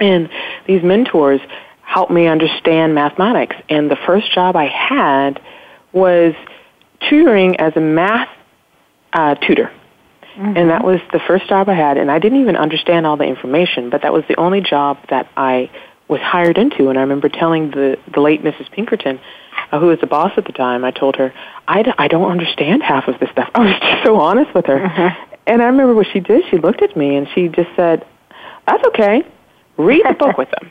[0.00, 0.28] And
[0.66, 1.40] these mentors
[1.82, 3.54] helped me understand mathematics.
[3.68, 5.40] And the first job I had
[5.92, 6.34] was
[7.08, 8.30] tutoring as a math
[9.12, 9.70] uh, tutor
[10.36, 10.56] Mm-hmm.
[10.56, 13.24] And that was the first job I had, and I didn't even understand all the
[13.24, 15.70] information, but that was the only job that I
[16.08, 16.88] was hired into.
[16.90, 18.70] And I remember telling the, the late Mrs.
[18.70, 19.18] Pinkerton,
[19.72, 21.32] uh, who was the boss at the time, I told her,
[21.66, 23.50] I d- I don't understand half of this stuff.
[23.54, 24.78] I was just so honest with her.
[24.78, 25.32] Mm-hmm.
[25.46, 26.44] And I remember what she did.
[26.50, 28.04] She looked at me and she just said,
[28.66, 29.24] That's okay.
[29.78, 30.70] Read the book with them.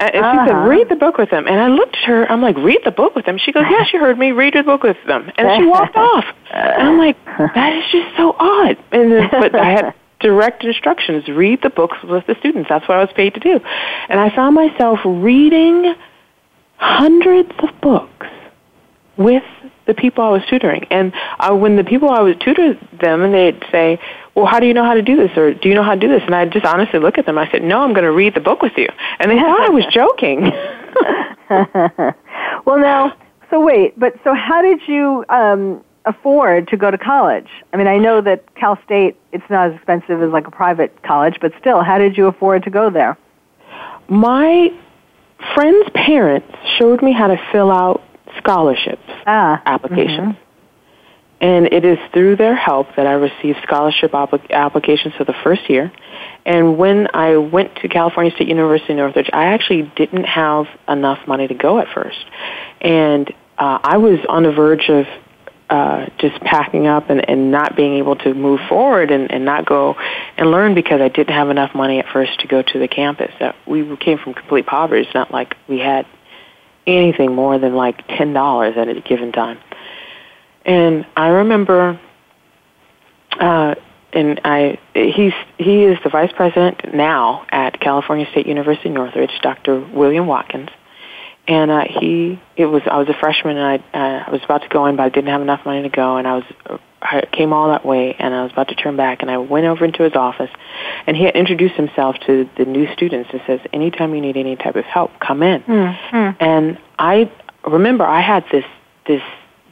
[0.00, 0.32] And uh-huh.
[0.32, 0.68] she said, uh-huh.
[0.68, 1.46] read the book with them.
[1.46, 3.36] And I looked at her, I'm like, read the book with them?
[3.36, 5.30] She goes, yeah, she heard me, read the book with them.
[5.36, 6.24] And she walked off.
[6.50, 8.78] And I'm like, that is just so odd.
[8.92, 12.70] And then, but I had direct instructions, read the books with the students.
[12.70, 13.60] That's what I was paid to do.
[14.08, 15.94] And I found myself reading
[16.76, 18.26] hundreds of books
[19.18, 19.44] with
[19.90, 20.86] the people I was tutoring.
[20.90, 23.98] And uh, when the people I would tutor them, and they'd say,
[24.34, 25.36] well, how do you know how to do this?
[25.36, 26.22] Or do you know how to do this?
[26.24, 27.36] And I'd just honestly look at them.
[27.36, 28.88] I said, no, I'm going to read the book with you.
[29.18, 30.52] And they thought I was joking.
[32.64, 33.16] well, now,
[33.50, 37.48] so wait, but so how did you um, afford to go to college?
[37.72, 41.02] I mean, I know that Cal State, it's not as expensive as like a private
[41.02, 43.18] college, but still, how did you afford to go there?
[44.08, 44.72] My
[45.54, 46.46] friend's parents
[46.78, 48.02] showed me how to fill out
[48.38, 50.34] scholarships ah, applications.
[50.34, 50.46] Mm-hmm.
[51.42, 55.90] And it is through their help that I received scholarship applications for the first year.
[56.44, 61.48] And when I went to California State University Northridge, I actually didn't have enough money
[61.48, 62.18] to go at first.
[62.82, 65.06] And uh, I was on the verge of
[65.70, 69.64] uh, just packing up and, and not being able to move forward and, and not
[69.64, 69.96] go
[70.36, 73.32] and learn because I didn't have enough money at first to go to the campus.
[73.40, 75.06] Uh, we came from complete poverty.
[75.06, 76.06] It's not like we had
[76.86, 79.58] anything more than like ten dollars at a given time.
[80.64, 81.98] And I remember,
[83.38, 83.74] uh,
[84.12, 89.80] and I he's he is the vice president now at California State University Northridge, Dr.
[89.80, 90.70] William Watkins.
[91.48, 94.62] And uh, he, it was I was a freshman and I uh, I was about
[94.62, 97.26] to go in, but I didn't have enough money to go, and I was I
[97.32, 99.84] came all that way, and I was about to turn back, and I went over
[99.84, 100.50] into his office,
[101.06, 104.56] and he had introduced himself to the new students and says, "Anytime you need any
[104.56, 106.42] type of help, come in." Mm-hmm.
[106.42, 107.30] And I
[107.64, 108.64] remember I had this
[109.06, 109.22] this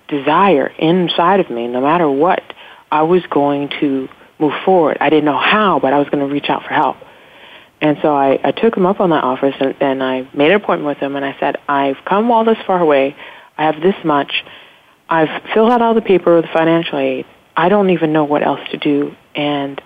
[0.09, 2.43] desire inside of me, no matter what,
[2.91, 4.97] I was going to move forward.
[5.01, 6.97] I didn't know how, but I was going to reach out for help.
[7.81, 10.57] And so I, I took him up on that offer, and, and I made an
[10.57, 13.15] appointment with him, and I said, I've come all this far away.
[13.57, 14.45] I have this much.
[15.09, 17.27] I've filled out all the paper with financial aid.
[17.57, 19.81] I don't even know what else to do, and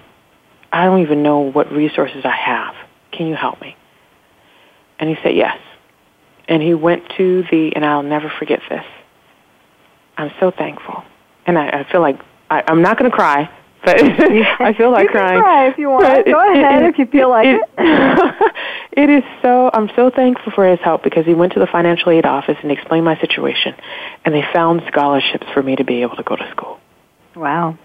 [0.73, 2.75] I don't even know what resources I have.
[3.13, 3.77] Can you help me?
[4.99, 5.59] And he said, yes.
[6.49, 8.85] And he went to the, and I'll never forget this.
[10.17, 11.03] I'm so thankful.
[11.47, 13.51] And I, I feel like I, I'm not going to cry,
[13.85, 14.01] but
[14.61, 15.35] I feel like you crying.
[15.35, 16.05] Can cry if you want.
[16.05, 17.61] Go it, ahead it, if you feel like it.
[17.79, 18.55] It,
[18.93, 19.71] it is so.
[19.73, 22.71] I'm so thankful for his help because he went to the financial aid office and
[22.71, 23.75] explained my situation,
[24.25, 26.79] and they found scholarships for me to be able to go to school.
[27.35, 27.79] Wow.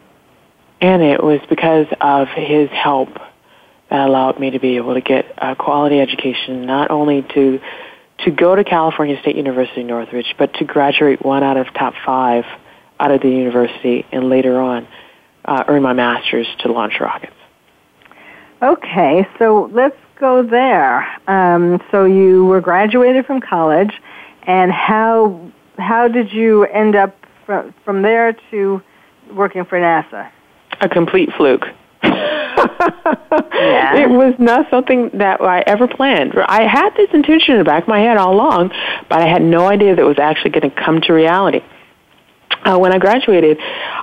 [0.79, 3.09] And it was because of his help
[3.89, 7.59] that allowed me to be able to get a quality education, not only to
[8.19, 12.45] to go to California State University Northridge, but to graduate one out of top five
[12.99, 14.87] out of the university, and later on
[15.47, 17.33] uh, earn my master's to launch rockets.
[18.61, 21.07] Okay, so let's go there.
[21.27, 23.91] Um, so you were graduated from college,
[24.43, 28.81] and how how did you end up from from there to
[29.31, 30.31] working for NASA?
[30.81, 31.65] A complete fluke.
[32.03, 33.95] yeah.
[33.95, 36.33] It was not something that I ever planned.
[36.47, 38.69] I had this intention in the back of my head all along,
[39.09, 41.61] but I had no idea that it was actually going to come to reality
[42.63, 43.59] uh, when I graduated,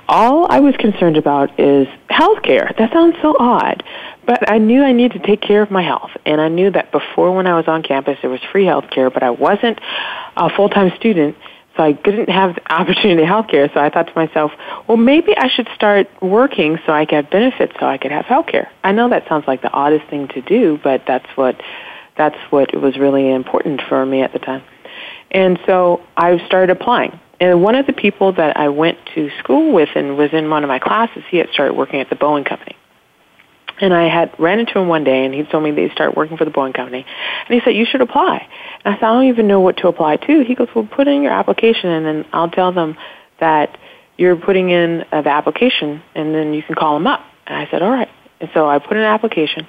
[0.07, 2.71] all I was concerned about is health care.
[2.77, 3.83] That sounds so odd,
[4.25, 6.91] but I knew I needed to take care of my health, and I knew that
[6.91, 9.79] before when I was on campus there was free health care, but I wasn't
[10.37, 11.35] a full-time student,
[11.75, 13.69] so I didn't have the opportunity to health care.
[13.73, 14.51] So I thought to myself,
[14.87, 18.25] well, maybe I should start working so I could have benefits, so I could have
[18.25, 18.71] health care.
[18.83, 21.61] I know that sounds like the oddest thing to do, but that's what
[22.17, 24.63] that's what was really important for me at the time.
[25.31, 29.71] And so I started applying and one of the people that I went to school
[29.71, 32.43] with and was in one of my classes, he had started working at the Boeing
[32.43, 32.75] company.
[33.79, 36.15] And I had ran into him one day, and he told me that they start
[36.15, 37.05] working for the Boeing company.
[37.47, 38.47] And he said, "You should apply."
[38.83, 41.07] And I said, "I don't even know what to apply to." He goes, "Well, put
[41.07, 42.97] in your application, and then I'll tell them
[43.39, 43.77] that
[44.17, 47.83] you're putting in the application, and then you can call them up." And I said,
[47.83, 49.67] "All right." And so I put in an application,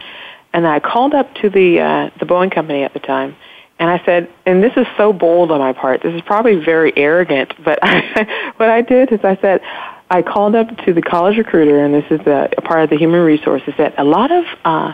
[0.52, 3.36] and I called up to the uh, the Boeing company at the time,
[3.78, 6.02] and I said, and this is so bold on my part.
[6.02, 9.60] This is probably very arrogant, but I, what I did is I said,
[10.08, 12.96] I called up to the college recruiter, and this is a, a part of the
[12.96, 14.92] human resources, that a lot of uh,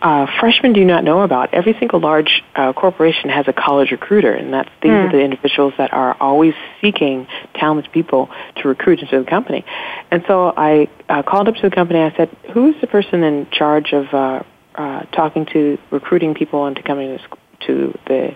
[0.00, 1.52] uh, freshmen do not know about.
[1.52, 5.08] Every single large uh, corporation has a college recruiter, and that's these mm.
[5.08, 9.66] are the individuals that are always seeking talented people to recruit into the company.
[10.10, 12.00] And so I uh, called up to the company.
[12.00, 14.42] I said, "Who's the person in charge of uh,
[14.74, 17.36] uh, talking to recruiting people into coming to,
[17.66, 18.34] to the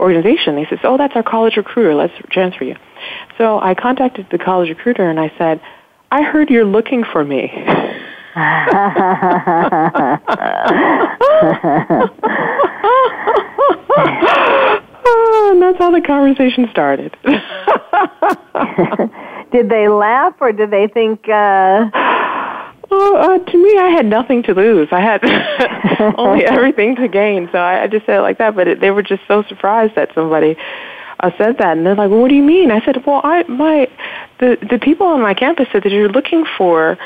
[0.00, 1.94] organization?" They said, "Oh, that's our college recruiter.
[1.94, 2.76] Let's transfer you."
[3.36, 5.60] So I contacted the college recruiter and I said,
[6.10, 7.52] "I heard you're looking for me."
[8.38, 8.46] and
[15.62, 17.16] that's how the conversation started.
[19.52, 21.28] did they laugh or did they think?
[21.28, 21.90] Uh...
[22.90, 24.88] Well, uh, to me, I had nothing to lose.
[24.90, 27.48] I had only everything to gain.
[27.52, 28.56] So I, I just said it like that.
[28.56, 30.56] But it, they were just so surprised that somebody
[31.20, 33.42] uh, said that, and they're like, "Well, what do you mean?" I said, "Well, I
[33.44, 33.88] my
[34.40, 36.96] the the people on my campus said that you're looking for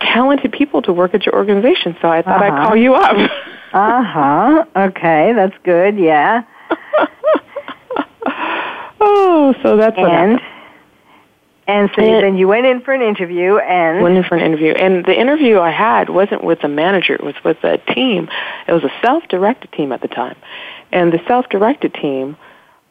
[0.00, 2.56] talented people to work at your organization, so I thought uh-huh.
[2.56, 3.16] I'd call you up.
[3.72, 4.64] uh huh.
[4.76, 5.96] Okay, that's good.
[5.98, 6.42] Yeah.
[9.00, 10.40] oh, so that's and.
[11.66, 14.42] And so and then you went in for an interview and went in for an
[14.42, 18.28] interview, and the interview I had wasn't with a manager; it was with a team.
[18.66, 20.36] It was a self-directed team at the time,
[20.92, 22.36] and the self-directed team,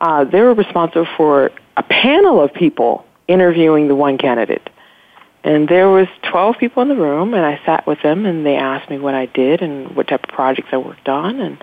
[0.01, 4.69] uh, they were responsible for a panel of people interviewing the one candidate.
[5.45, 8.55] And there was 12 people in the room, and I sat with them, and they
[8.55, 11.57] asked me what I did and what type of projects I worked on, and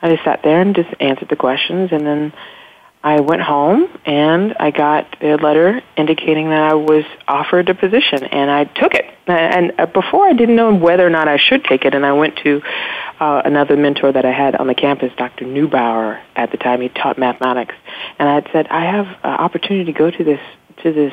[0.00, 2.32] I just sat there and just answered the questions, and then
[3.06, 8.24] I went home, and I got a letter indicating that I was offered a position,
[8.24, 9.04] and I took it.
[9.28, 12.14] And uh, before, I didn't know whether or not I should take it, and I
[12.14, 12.60] went to
[13.20, 15.44] uh, another mentor that I had on the campus, Dr.
[15.44, 16.80] Neubauer, at the time.
[16.80, 17.76] He taught mathematics,
[18.18, 20.40] and I had said, I have an opportunity to go to this
[20.82, 21.12] to this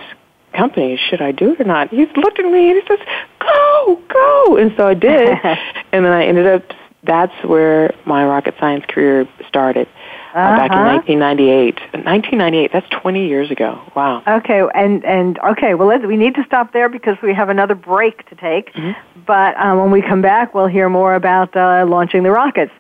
[0.56, 1.90] company, should I do it or not?
[1.90, 3.06] He looked at me and he says,
[3.40, 4.58] go, go.
[4.58, 5.30] And so I did.
[5.92, 6.64] and then I ended up,
[7.04, 9.88] that's where my rocket science career started.
[10.34, 10.58] Uh, uh-huh.
[10.58, 10.72] back
[11.10, 11.80] in 1998.
[12.06, 12.72] 1998.
[12.74, 13.80] That's 20 years ago.
[13.96, 14.24] Wow.
[14.28, 15.76] Okay, and and okay.
[15.76, 18.74] Well, we need to stop there because we have another break to take.
[18.74, 19.22] Mm-hmm.
[19.26, 22.72] But um, when we come back, we'll hear more about uh, launching the rockets.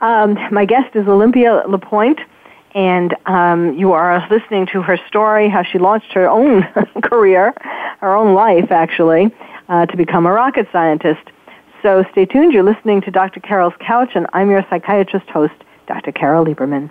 [0.00, 2.20] Um, my guest is Olympia LePoint
[2.74, 6.62] and um, you are listening to her story, how she launched her own
[7.02, 7.54] career,
[8.00, 9.34] her own life, actually,
[9.68, 11.30] uh, to become a rocket scientist.
[11.82, 12.52] So stay tuned.
[12.52, 13.40] You're listening to Dr.
[13.40, 15.54] Carol's Couch, and I'm your psychiatrist host,
[15.88, 16.12] Dr.
[16.12, 16.90] Carol Lieberman.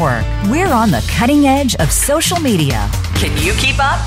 [0.00, 0.50] Network.
[0.50, 2.88] We're on the cutting edge of social media.
[3.16, 4.00] Can you keep up?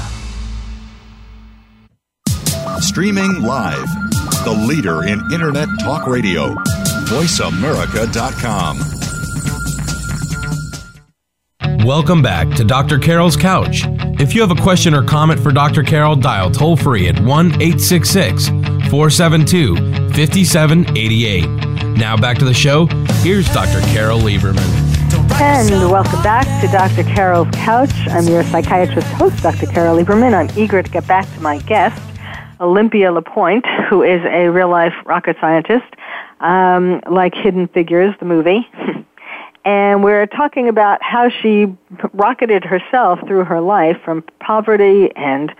[2.82, 3.86] Streaming live,
[4.44, 6.56] the leader in Internet Talk Radio,
[7.06, 8.80] VoiceAmerica.com.
[11.86, 12.98] Welcome back to Dr.
[12.98, 13.84] Carol's Couch.
[14.20, 15.84] If you have a question or comment for Dr.
[15.84, 19.76] Carol, dial toll free at 1 866 472
[20.14, 21.46] 5788.
[21.98, 22.88] Now back to the show.
[23.22, 23.82] Here's Dr.
[23.94, 24.93] Carol Lieberman.
[25.42, 27.04] And welcome back to Dr.
[27.04, 27.94] Carol's Couch.
[28.08, 29.66] I'm your psychiatrist host, Dr.
[29.66, 30.34] Carol Lieberman.
[30.34, 32.02] I'm eager to get back to my guest,
[32.60, 35.86] Olympia LePoint, who is a real life rocket scientist,
[36.40, 38.68] um, like Hidden Figures, the movie.
[39.66, 41.76] and we're talking about how she
[42.14, 45.52] rocketed herself through her life from poverty and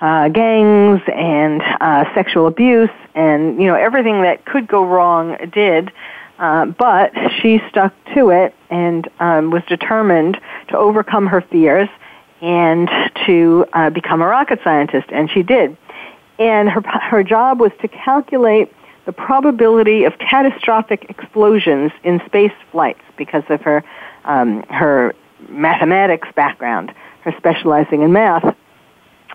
[0.00, 5.90] uh, gangs and uh, sexual abuse and you know everything that could go wrong did
[6.38, 11.88] uh, but she stuck to it and um, was determined to overcome her fears
[12.40, 12.90] and
[13.26, 15.76] to uh, become a rocket scientist, and she did.
[16.38, 18.72] And her, her job was to calculate
[19.06, 23.84] the probability of catastrophic explosions in space flights because of her,
[24.24, 25.14] um, her
[25.48, 28.56] mathematics background, her specializing in math.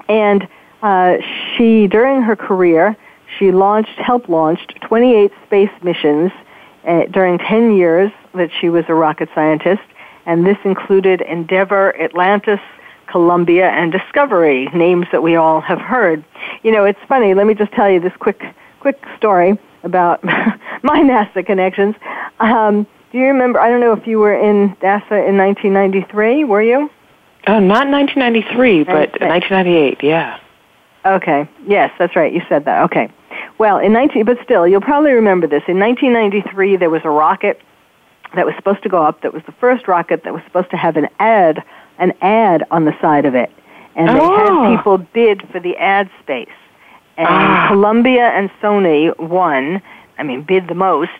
[0.08, 0.48] And
[0.82, 1.18] uh,
[1.56, 2.98] she, during her career,
[3.38, 6.32] she launched, helped launched 28 space missions
[6.88, 9.82] uh, during 10 years that she was a rocket scientist,
[10.26, 12.60] and this included Endeavour, Atlantis,
[13.08, 16.24] Columbia, and Discovery, names that we all have heard.
[16.64, 17.34] You know, it's funny.
[17.34, 18.44] Let me just tell you this quick,
[18.80, 20.24] quick story about
[20.84, 21.96] my NASA connections.
[22.40, 23.60] Um, do you remember?
[23.60, 26.44] I don't know if you were in NASA in 1993.
[26.44, 26.90] Were you?
[27.48, 30.04] Uh, not 1993, but 1998.
[30.04, 30.40] Yeah.
[31.06, 31.50] Okay.
[31.66, 32.32] Yes, that's right.
[32.32, 32.84] You said that.
[32.84, 33.10] Okay.
[33.58, 35.64] Well, in 19, but still, you'll probably remember this.
[35.68, 37.60] In 1993, there was a rocket
[38.36, 39.22] that was supposed to go up.
[39.22, 41.64] That was the first rocket that was supposed to have an ad,
[41.98, 43.52] an ad on the side of it,
[43.96, 44.64] and they Oh.
[44.64, 46.48] had people bid for the ad space.
[47.18, 47.66] And Ah.
[47.70, 49.82] Columbia and Sony won.
[50.18, 51.12] I mean, bid the most,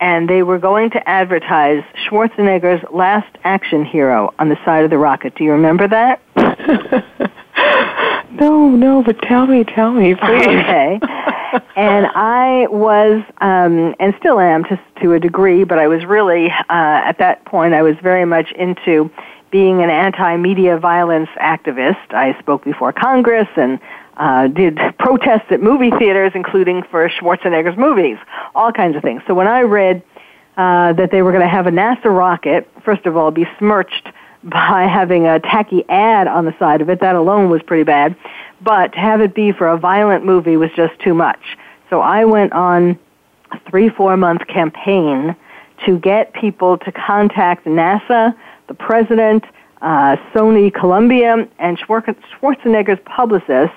[0.00, 4.98] and they were going to advertise Schwarzenegger's Last Action Hero on the side of the
[4.98, 5.34] rocket.
[5.34, 6.20] Do you remember that?
[8.32, 10.46] no, no, but tell me, tell me, please.
[10.46, 11.00] Okay.
[11.76, 16.50] and I was, um, and still am to, to a degree, but I was really,
[16.50, 19.10] uh, at that point, I was very much into
[19.50, 22.12] being an anti-media violence activist.
[22.12, 23.78] I spoke before Congress and
[24.16, 28.18] uh, did protests at movie theaters, including for Schwarzenegger's movies,
[28.54, 29.22] all kinds of things.
[29.26, 30.02] So when I read
[30.56, 34.08] uh, that they were going to have a NASA rocket, first of all, besmirched
[34.44, 37.00] by having a tacky ad on the side of it.
[37.00, 38.16] That alone was pretty bad.
[38.60, 41.56] But to have it be for a violent movie was just too much.
[41.90, 42.98] So I went on
[43.52, 45.36] a three, four month campaign
[45.84, 48.34] to get people to contact NASA,
[48.66, 49.44] the president,
[49.82, 53.74] uh, Sony Columbia, and Schwarzenegger's publicist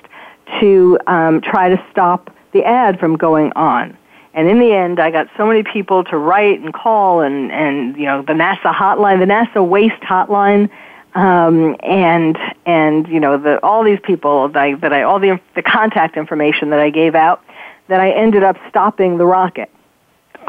[0.60, 3.98] to um, try to stop the ad from going on.
[4.34, 7.98] And in the end, I got so many people to write and call and, and
[7.98, 10.70] you know, the NASA hotline, the NASA waste hotline,
[11.16, 15.40] um, and, and, you know, the, all these people that I, that I, all the,
[15.56, 17.44] the contact information that I gave out,
[17.88, 19.72] that I ended up stopping the rocket.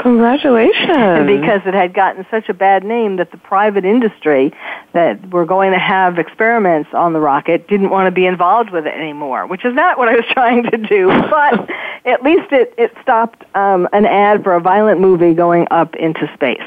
[0.03, 1.27] Congratulations.
[1.27, 4.53] Because it had gotten such a bad name that the private industry
[4.93, 8.87] that were going to have experiments on the rocket didn't want to be involved with
[8.87, 11.09] it anymore, which is not what I was trying to do.
[11.09, 11.69] But
[12.05, 16.31] at least it, it stopped um, an ad for a violent movie going up into
[16.35, 16.63] space.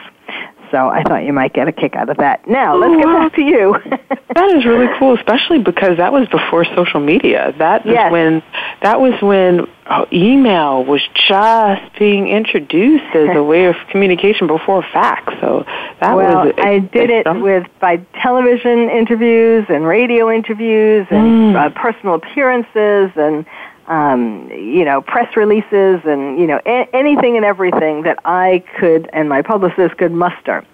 [0.73, 2.47] So I thought you might get a kick out of that.
[2.47, 3.75] Now, let's get back to you.
[4.33, 7.53] that is really cool, especially because that was before social media.
[7.59, 8.11] That was Yes.
[8.11, 8.41] when
[8.81, 14.81] that was when oh, email was just being introduced as a way of communication before
[14.81, 15.31] fax.
[15.41, 15.63] So
[15.99, 21.69] that well, was I did it with by television interviews and radio interviews and uh,
[21.69, 23.45] personal appearances and
[23.87, 29.09] um, you know press releases and you know a- anything and everything that I could
[29.13, 30.65] and my publicist could muster.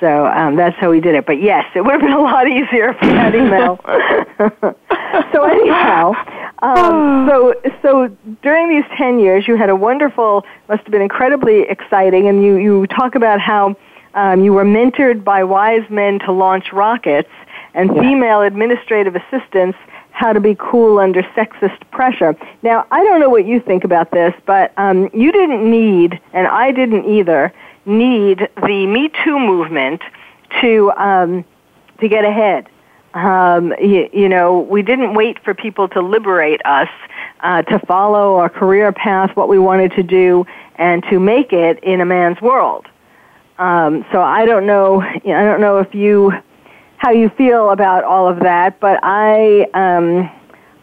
[0.00, 1.24] So um, that's how we did it.
[1.24, 3.78] But yes, it would have been a lot easier for that email.
[5.32, 6.12] so anyhow,
[6.62, 11.62] um, so so during these ten years, you had a wonderful, must have been incredibly
[11.62, 13.76] exciting, and you you talk about how
[14.14, 17.30] um, you were mentored by wise men to launch rockets
[17.74, 19.76] and female administrative assistants
[20.14, 22.36] how to be cool under sexist pressure.
[22.62, 26.46] Now, I don't know what you think about this, but um, you didn't need, and
[26.46, 27.52] I didn't either,
[27.84, 30.02] need the Me Too movement
[30.60, 31.44] to um,
[32.00, 32.68] to get ahead.
[33.14, 36.88] Um, you, you know, we didn't wait for people to liberate us
[37.40, 40.46] uh, to follow our career path, what we wanted to do,
[40.76, 42.86] and to make it in a man's world.
[43.58, 45.00] Um, so I don't know.
[45.00, 46.32] I don't know if you
[47.04, 50.30] how you feel about all of that, but I um,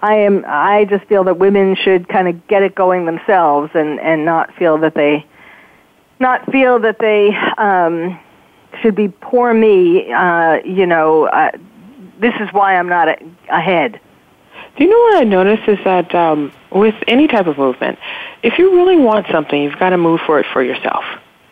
[0.03, 3.99] I am I just feel that women should kind of get it going themselves and
[3.99, 5.25] and not feel that they
[6.19, 8.19] not feel that they um,
[8.83, 10.13] should be poor me.
[10.13, 11.49] Uh, you know, uh,
[12.19, 13.17] this is why I'm not a,
[13.49, 13.99] ahead.
[14.77, 17.97] Do you know what I noticed is that um, with any type of movement,
[18.43, 21.03] if you really want something, you've got to move for it for yourself.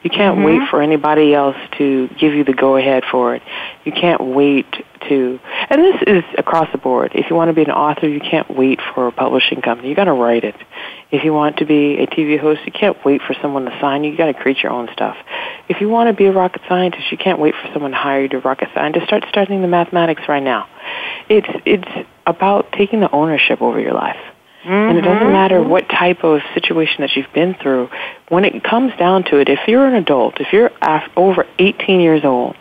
[0.02, 0.46] You can't Mhm.
[0.46, 3.42] wait for anybody else to give you the go ahead for it.
[3.84, 4.66] You can't wait
[5.10, 5.40] to,
[5.70, 7.12] and this is across the board.
[7.16, 9.90] If you want to be an author, you can't wait for a publishing company.
[9.90, 10.56] You got to write it.
[11.12, 14.04] If you want to be a TV host, you can't wait for someone to sign
[14.04, 14.12] you.
[14.12, 15.18] You got to create your own stuff.
[15.68, 18.22] If you want to be a rocket scientist, you can't wait for someone to hire
[18.22, 19.08] you to rocket scientist.
[19.08, 20.68] Start studying the mathematics right now.
[21.28, 24.18] It's it's about taking the ownership over your life.
[24.66, 27.90] And it doesn't matter what type of situation that you've been through.
[28.28, 32.02] When it comes down to it, if you're an adult, if you're af- over 18
[32.02, 32.56] years old,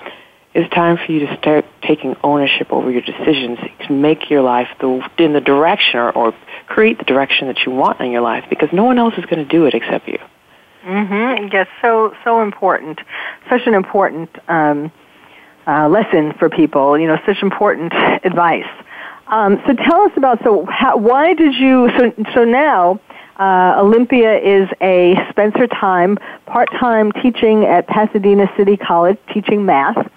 [0.55, 4.69] it's time for you to start taking ownership over your decisions to make your life
[4.81, 6.35] the, in the direction or, or
[6.67, 9.39] create the direction that you want in your life because no one else is going
[9.39, 10.19] to do it except you.
[10.85, 11.49] Mm-hmm.
[11.53, 13.01] Yes, so so important.
[13.51, 14.91] Such an important um,
[15.67, 16.99] uh, lesson for people.
[16.99, 17.93] You know, such important
[18.25, 18.71] advice.
[19.29, 22.99] Um, so tell us about so how, why did you so so now
[23.39, 26.17] uh, Olympia is a Spencer Time
[26.47, 30.11] part-time teaching at Pasadena City College teaching math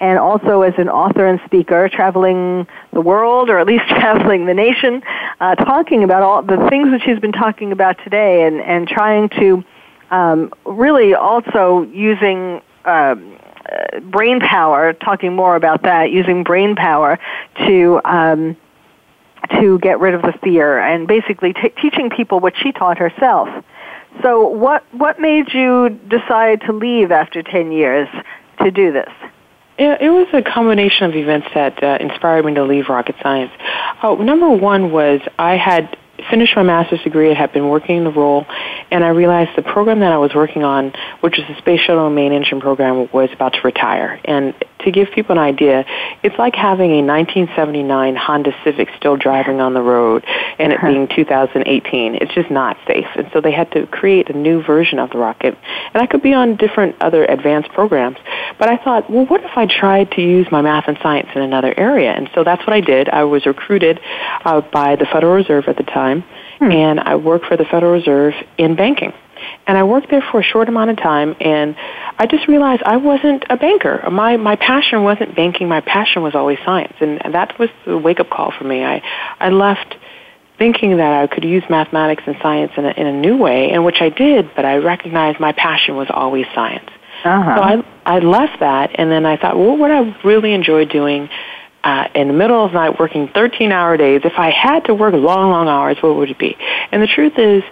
[0.00, 4.54] and also as an author and speaker traveling the world or at least traveling the
[4.54, 5.02] nation
[5.40, 9.30] uh, talking about all the things that she's been talking about today and and trying
[9.30, 9.64] to
[10.10, 13.37] um, really also using um,
[14.02, 17.18] brain power, talking more about that, using brain power
[17.66, 18.56] to um,
[19.60, 23.48] to get rid of the fear and basically t- teaching people what she taught herself.
[24.22, 28.08] So, what what made you decide to leave after ten years
[28.62, 29.12] to do this?
[29.78, 33.52] It, it was a combination of events that uh, inspired me to leave rocket science.
[34.02, 35.96] Uh, number one was I had
[36.30, 37.30] finished my master's degree.
[37.30, 38.46] I had been working the role,
[38.90, 42.10] and I realized the program that I was working on, which was the Space Shuttle
[42.10, 44.20] Main Engine program, was about to retire.
[44.24, 45.84] And to give people an idea,
[46.22, 50.24] it's like having a 1979 Honda Civic still driving on the road
[50.58, 52.14] and it being 2018.
[52.16, 53.06] It's just not safe.
[53.16, 55.56] And so they had to create a new version of the rocket.
[55.92, 58.18] And I could be on different other advanced programs.
[58.58, 61.42] But I thought, well, what if I tried to use my math and science in
[61.42, 62.12] another area?
[62.12, 63.08] And so that's what I did.
[63.08, 64.00] I was recruited
[64.44, 66.07] uh, by the Federal Reserve at the time,
[66.60, 69.12] and I worked for the Federal Reserve in banking.
[69.66, 71.76] And I worked there for a short amount of time, and
[72.18, 74.08] I just realized I wasn't a banker.
[74.10, 75.68] My my passion wasn't banking.
[75.68, 78.84] My passion was always science, and, and that was the wake up call for me.
[78.84, 79.02] I
[79.38, 79.94] I left
[80.58, 83.84] thinking that I could use mathematics and science in a, in a new way, and
[83.84, 84.50] which I did.
[84.56, 86.90] But I recognized my passion was always science.
[87.24, 87.56] Uh-huh.
[87.56, 91.28] So I I left that, and then I thought, well, what I really enjoy doing.
[91.88, 94.20] Uh, in the middle of the night, working 13-hour days.
[94.22, 96.54] If I had to work long, long hours, what would it be?
[96.92, 97.62] And the truth is,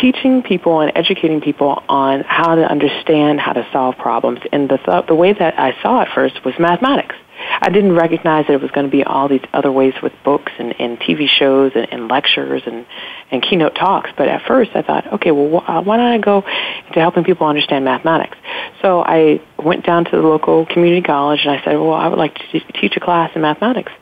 [0.00, 4.40] teaching people and educating people on how to understand how to solve problems.
[4.50, 7.14] And the th- the way that I saw it first was mathematics.
[7.60, 10.52] I didn't recognize that it was going to be all these other ways with books
[10.58, 12.86] and, and TV shows and, and lectures and,
[13.30, 14.10] and keynote talks.
[14.16, 16.38] But at first I thought, okay, well, wh- uh, why don't I go
[16.86, 18.36] into helping people understand mathematics?
[18.80, 22.18] So I went down to the local community college and I said, well, I would
[22.18, 23.92] like to t- teach a class in mathematics.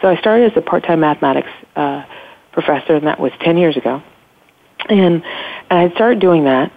[0.00, 2.04] So I started as a part-time mathematics uh,
[2.52, 4.02] professor, and that was 10 years ago.
[4.88, 5.22] And,
[5.70, 6.72] and I started doing that,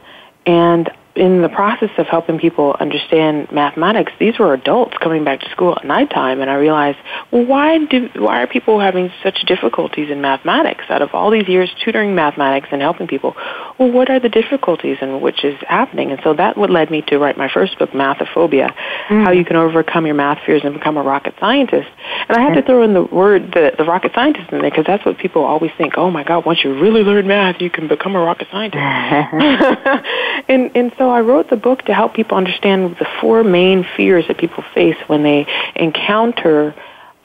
[0.45, 5.49] and in the process of helping people understand mathematics, these were adults coming back to
[5.51, 6.97] school at nighttime, and I realized,
[7.31, 10.85] well, why do why are people having such difficulties in mathematics?
[10.89, 13.35] Out of all these years tutoring mathematics and helping people,
[13.77, 16.11] well, what are the difficulties and which is happening?
[16.11, 18.73] And so that what led me to write my first book, Mathophobia:
[19.07, 19.23] mm.
[19.23, 21.89] How You Can Overcome Your Math Fears and Become a Rocket Scientist.
[22.27, 24.85] And I had to throw in the word the, the rocket scientist in there because
[24.87, 25.93] that's what people always think.
[25.95, 26.43] Oh my God!
[26.43, 28.81] Once you really learn math, you can become a rocket scientist.
[30.49, 34.25] and and so I wrote the book to help people understand the four main fears
[34.27, 35.45] that people face when they
[35.75, 36.75] encounter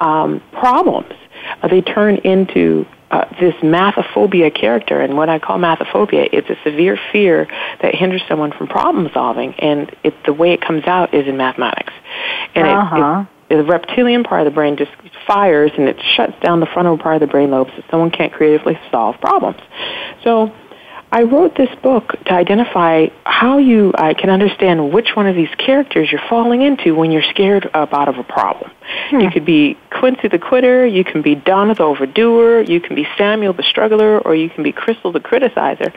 [0.00, 1.12] um, problems.
[1.62, 6.56] Uh, they turn into uh, this mathophobia character, and what I call mathophobia, it's a
[6.62, 7.46] severe fear
[7.80, 11.36] that hinders someone from problem solving, and it, the way it comes out is in
[11.36, 11.92] mathematics.
[12.54, 13.24] And Uh-huh.
[13.48, 14.90] it, the reptilian part of the brain just
[15.26, 18.32] fires and it shuts down the frontal part of the brain lobe so someone can't
[18.32, 19.58] creatively solve problems.
[20.22, 20.52] So
[21.10, 25.48] I wrote this book to identify how you uh, can understand which one of these
[25.56, 28.70] characters you're falling into when you're scared about of a problem.
[29.10, 33.06] You could be Quincy the quitter, you can be Donna the overdoer, you can be
[33.16, 35.92] Samuel the struggler, or you can be Crystal the criticizer.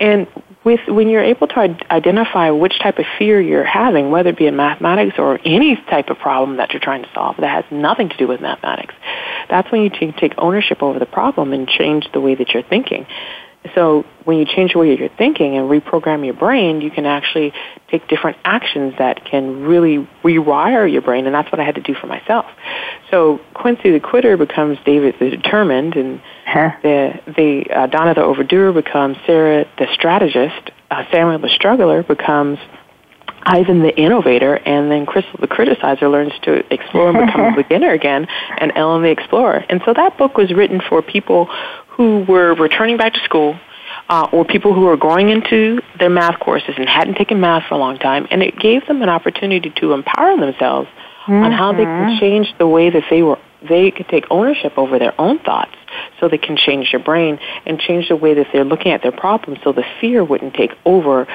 [0.00, 0.26] And
[0.64, 4.46] with when you're able to identify which type of fear you're having, whether it be
[4.46, 8.08] in mathematics or any type of problem that you're trying to solve that has nothing
[8.08, 8.94] to do with mathematics,
[9.50, 12.62] that's when you can take ownership over the problem and change the way that you're
[12.62, 13.06] thinking.
[13.74, 17.52] So when you change the way you're thinking and reprogram your brain, you can actually
[17.88, 21.80] take different actions that can really rewire your brain, and that's what I had to
[21.80, 22.46] do for myself.
[23.10, 26.20] So Quincy the quitter becomes David the determined, and
[26.82, 30.70] the the uh, Donna the overdoer becomes Sarah the strategist.
[30.90, 32.58] Uh, Samuel the struggler becomes
[33.46, 37.92] Ivan the innovator, and then Crystal the criticizer learns to explore and become a beginner
[37.92, 38.26] again,
[38.58, 39.64] and Ellen the explorer.
[39.68, 41.46] And so that book was written for people
[41.88, 43.58] who were returning back to school,
[44.08, 47.74] uh, or people who were going into their math courses and hadn't taken math for
[47.74, 50.88] a long time, and it gave them an opportunity to empower themselves
[51.26, 51.32] mm-hmm.
[51.32, 52.20] on how they could mm-hmm.
[52.20, 55.74] change the way that they were they could take ownership over their own thoughts
[56.20, 59.10] so they can change their brain and change the way that they're looking at their
[59.10, 61.26] problems so the fear wouldn't take over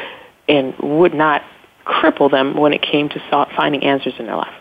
[0.47, 1.41] and would not
[1.89, 3.19] cripple them when it came to
[3.57, 4.53] finding answers in their life.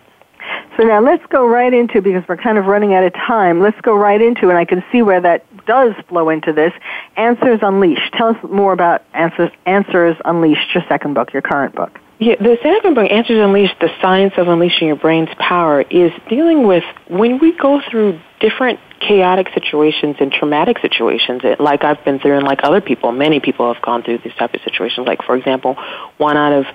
[0.76, 3.60] So now let's go right into because we're kind of running out of time.
[3.60, 6.72] Let's go right into, and I can see where that does flow into this.
[7.16, 8.12] Answers Unleashed.
[8.14, 11.98] Tell us more about Answers, Answers Unleashed, your second book, your current book.
[12.20, 16.66] Yeah, the second book, Answers Unleashed, the science of unleashing your brain's power, is dealing
[16.66, 22.36] with when we go through different chaotic situations and traumatic situations, like I've been through
[22.36, 25.06] and like other people, many people have gone through these type of situations.
[25.06, 25.76] Like, for example,
[26.16, 26.66] one out of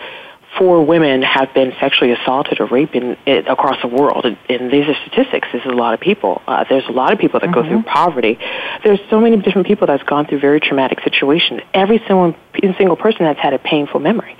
[0.57, 4.25] four women have been sexually assaulted or raped in, it, across the world.
[4.25, 5.47] And, and, these are statistics.
[5.51, 6.41] This is a lot of people.
[6.47, 7.61] Uh, there's a lot of people that mm-hmm.
[7.61, 7.89] go through mm-hmm.
[7.89, 8.37] poverty.
[8.83, 11.61] There's so many different people that's gone through very traumatic situations.
[11.73, 12.35] Every single,
[12.77, 14.37] single person has had a painful memory.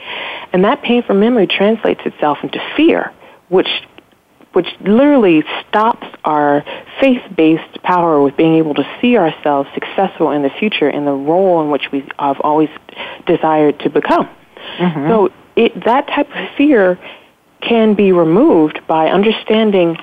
[0.51, 3.11] And that painful memory translates itself into fear,
[3.49, 3.69] which
[4.53, 6.63] which literally stops our
[7.01, 11.63] faith-based power with being able to see ourselves successful in the future in the role
[11.63, 12.69] in which we have always
[13.25, 14.29] desired to become.
[14.77, 15.09] Mm-hmm.
[15.09, 16.99] So it, that type of fear
[17.61, 19.97] can be removed by understanding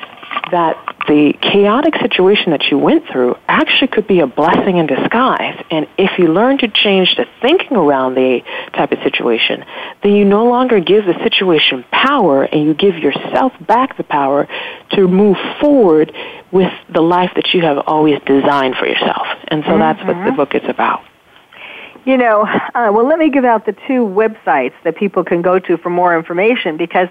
[0.51, 0.76] that
[1.07, 5.62] the chaotic situation that you went through actually could be a blessing in disguise.
[5.70, 8.42] And if you learn to change the thinking around the
[8.72, 9.64] type of situation,
[10.03, 14.48] then you no longer give the situation power and you give yourself back the power
[14.92, 16.12] to move forward
[16.53, 19.26] with the life that you have always designed for yourself.
[19.48, 19.80] And so mm-hmm.
[19.80, 20.36] that's what the mm-hmm.
[20.36, 21.03] book is about.
[22.05, 25.59] You know, uh, well, let me give out the two websites that people can go
[25.59, 27.09] to for more information because,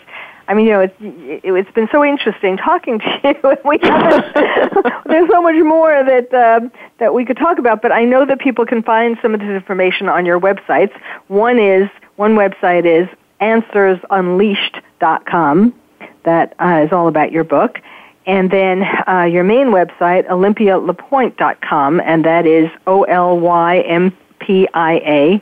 [0.47, 3.35] I mean, you know, it's, it's been so interesting talking to you.
[3.65, 3.77] we
[5.05, 6.61] there's so much more that uh,
[6.97, 9.49] that we could talk about, but I know that people can find some of this
[9.49, 10.99] information on your websites.
[11.27, 13.07] One is one website is
[13.41, 15.75] answersunleashed.com.
[16.23, 17.79] That uh, is all about your book.
[18.25, 24.67] And then uh, your main website, olympialepoint.com, and that is O L Y M P
[24.73, 25.39] I A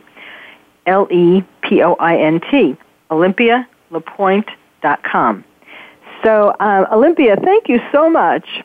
[0.87, 2.75] L E P O I N T,
[3.11, 5.43] olympialepoint.com.
[6.23, 8.63] So, uh, Olympia, thank you so much.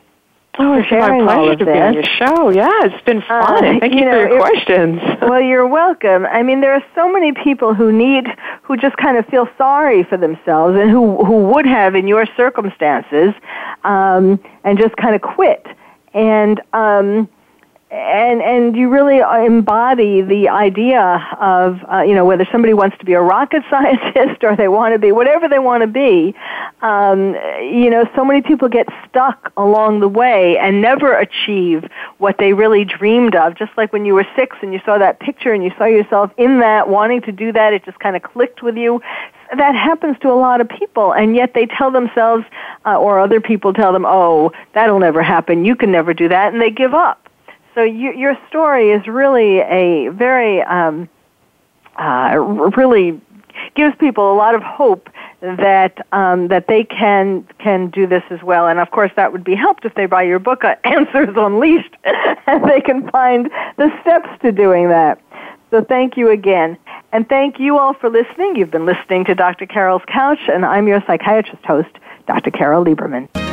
[0.59, 2.51] Oh, it's my pleasure to be on your show.
[2.51, 3.65] Yeah, it's been uh, fun.
[3.65, 5.01] Uh, thank you, you know, for your it, questions.
[5.23, 6.27] Well, you're welcome.
[6.27, 8.27] I mean, there are so many people who need,
[8.61, 12.27] who just kind of feel sorry for themselves, and who who would have in your
[12.37, 13.33] circumstances,
[13.83, 15.65] um, and just kind of quit.
[16.13, 17.27] And um,
[17.93, 20.99] and and you really embody the idea
[21.39, 24.93] of uh, you know whether somebody wants to be a rocket scientist or they want
[24.93, 26.33] to be whatever they want to be
[26.81, 31.83] um, you know so many people get stuck along the way and never achieve
[32.17, 33.55] what they really dreamed of.
[33.55, 36.31] Just like when you were six and you saw that picture and you saw yourself
[36.37, 39.01] in that wanting to do that it just kind of clicked with you.
[39.55, 42.43] That happens to a lot of people and yet they tell themselves
[42.85, 45.63] uh, or other people tell them oh that'll never happen.
[45.63, 47.22] You can never do that and they give up
[47.75, 51.09] so you, your story is really a very, um,
[51.97, 52.37] uh,
[52.75, 53.19] really
[53.75, 55.09] gives people a lot of hope
[55.41, 58.67] that um, that they can can do this as well.
[58.67, 61.95] And of course, that would be helped if they buy your book, uh, Answers Unleashed,
[62.47, 65.19] and they can find the steps to doing that.
[65.71, 66.77] So thank you again.
[67.11, 68.55] And thank you all for listening.
[68.55, 69.65] You've been listening to Dr.
[69.65, 71.89] Carol's Couch, and I'm your psychiatrist host,
[72.27, 72.51] Dr.
[72.51, 73.52] Carol Lieberman.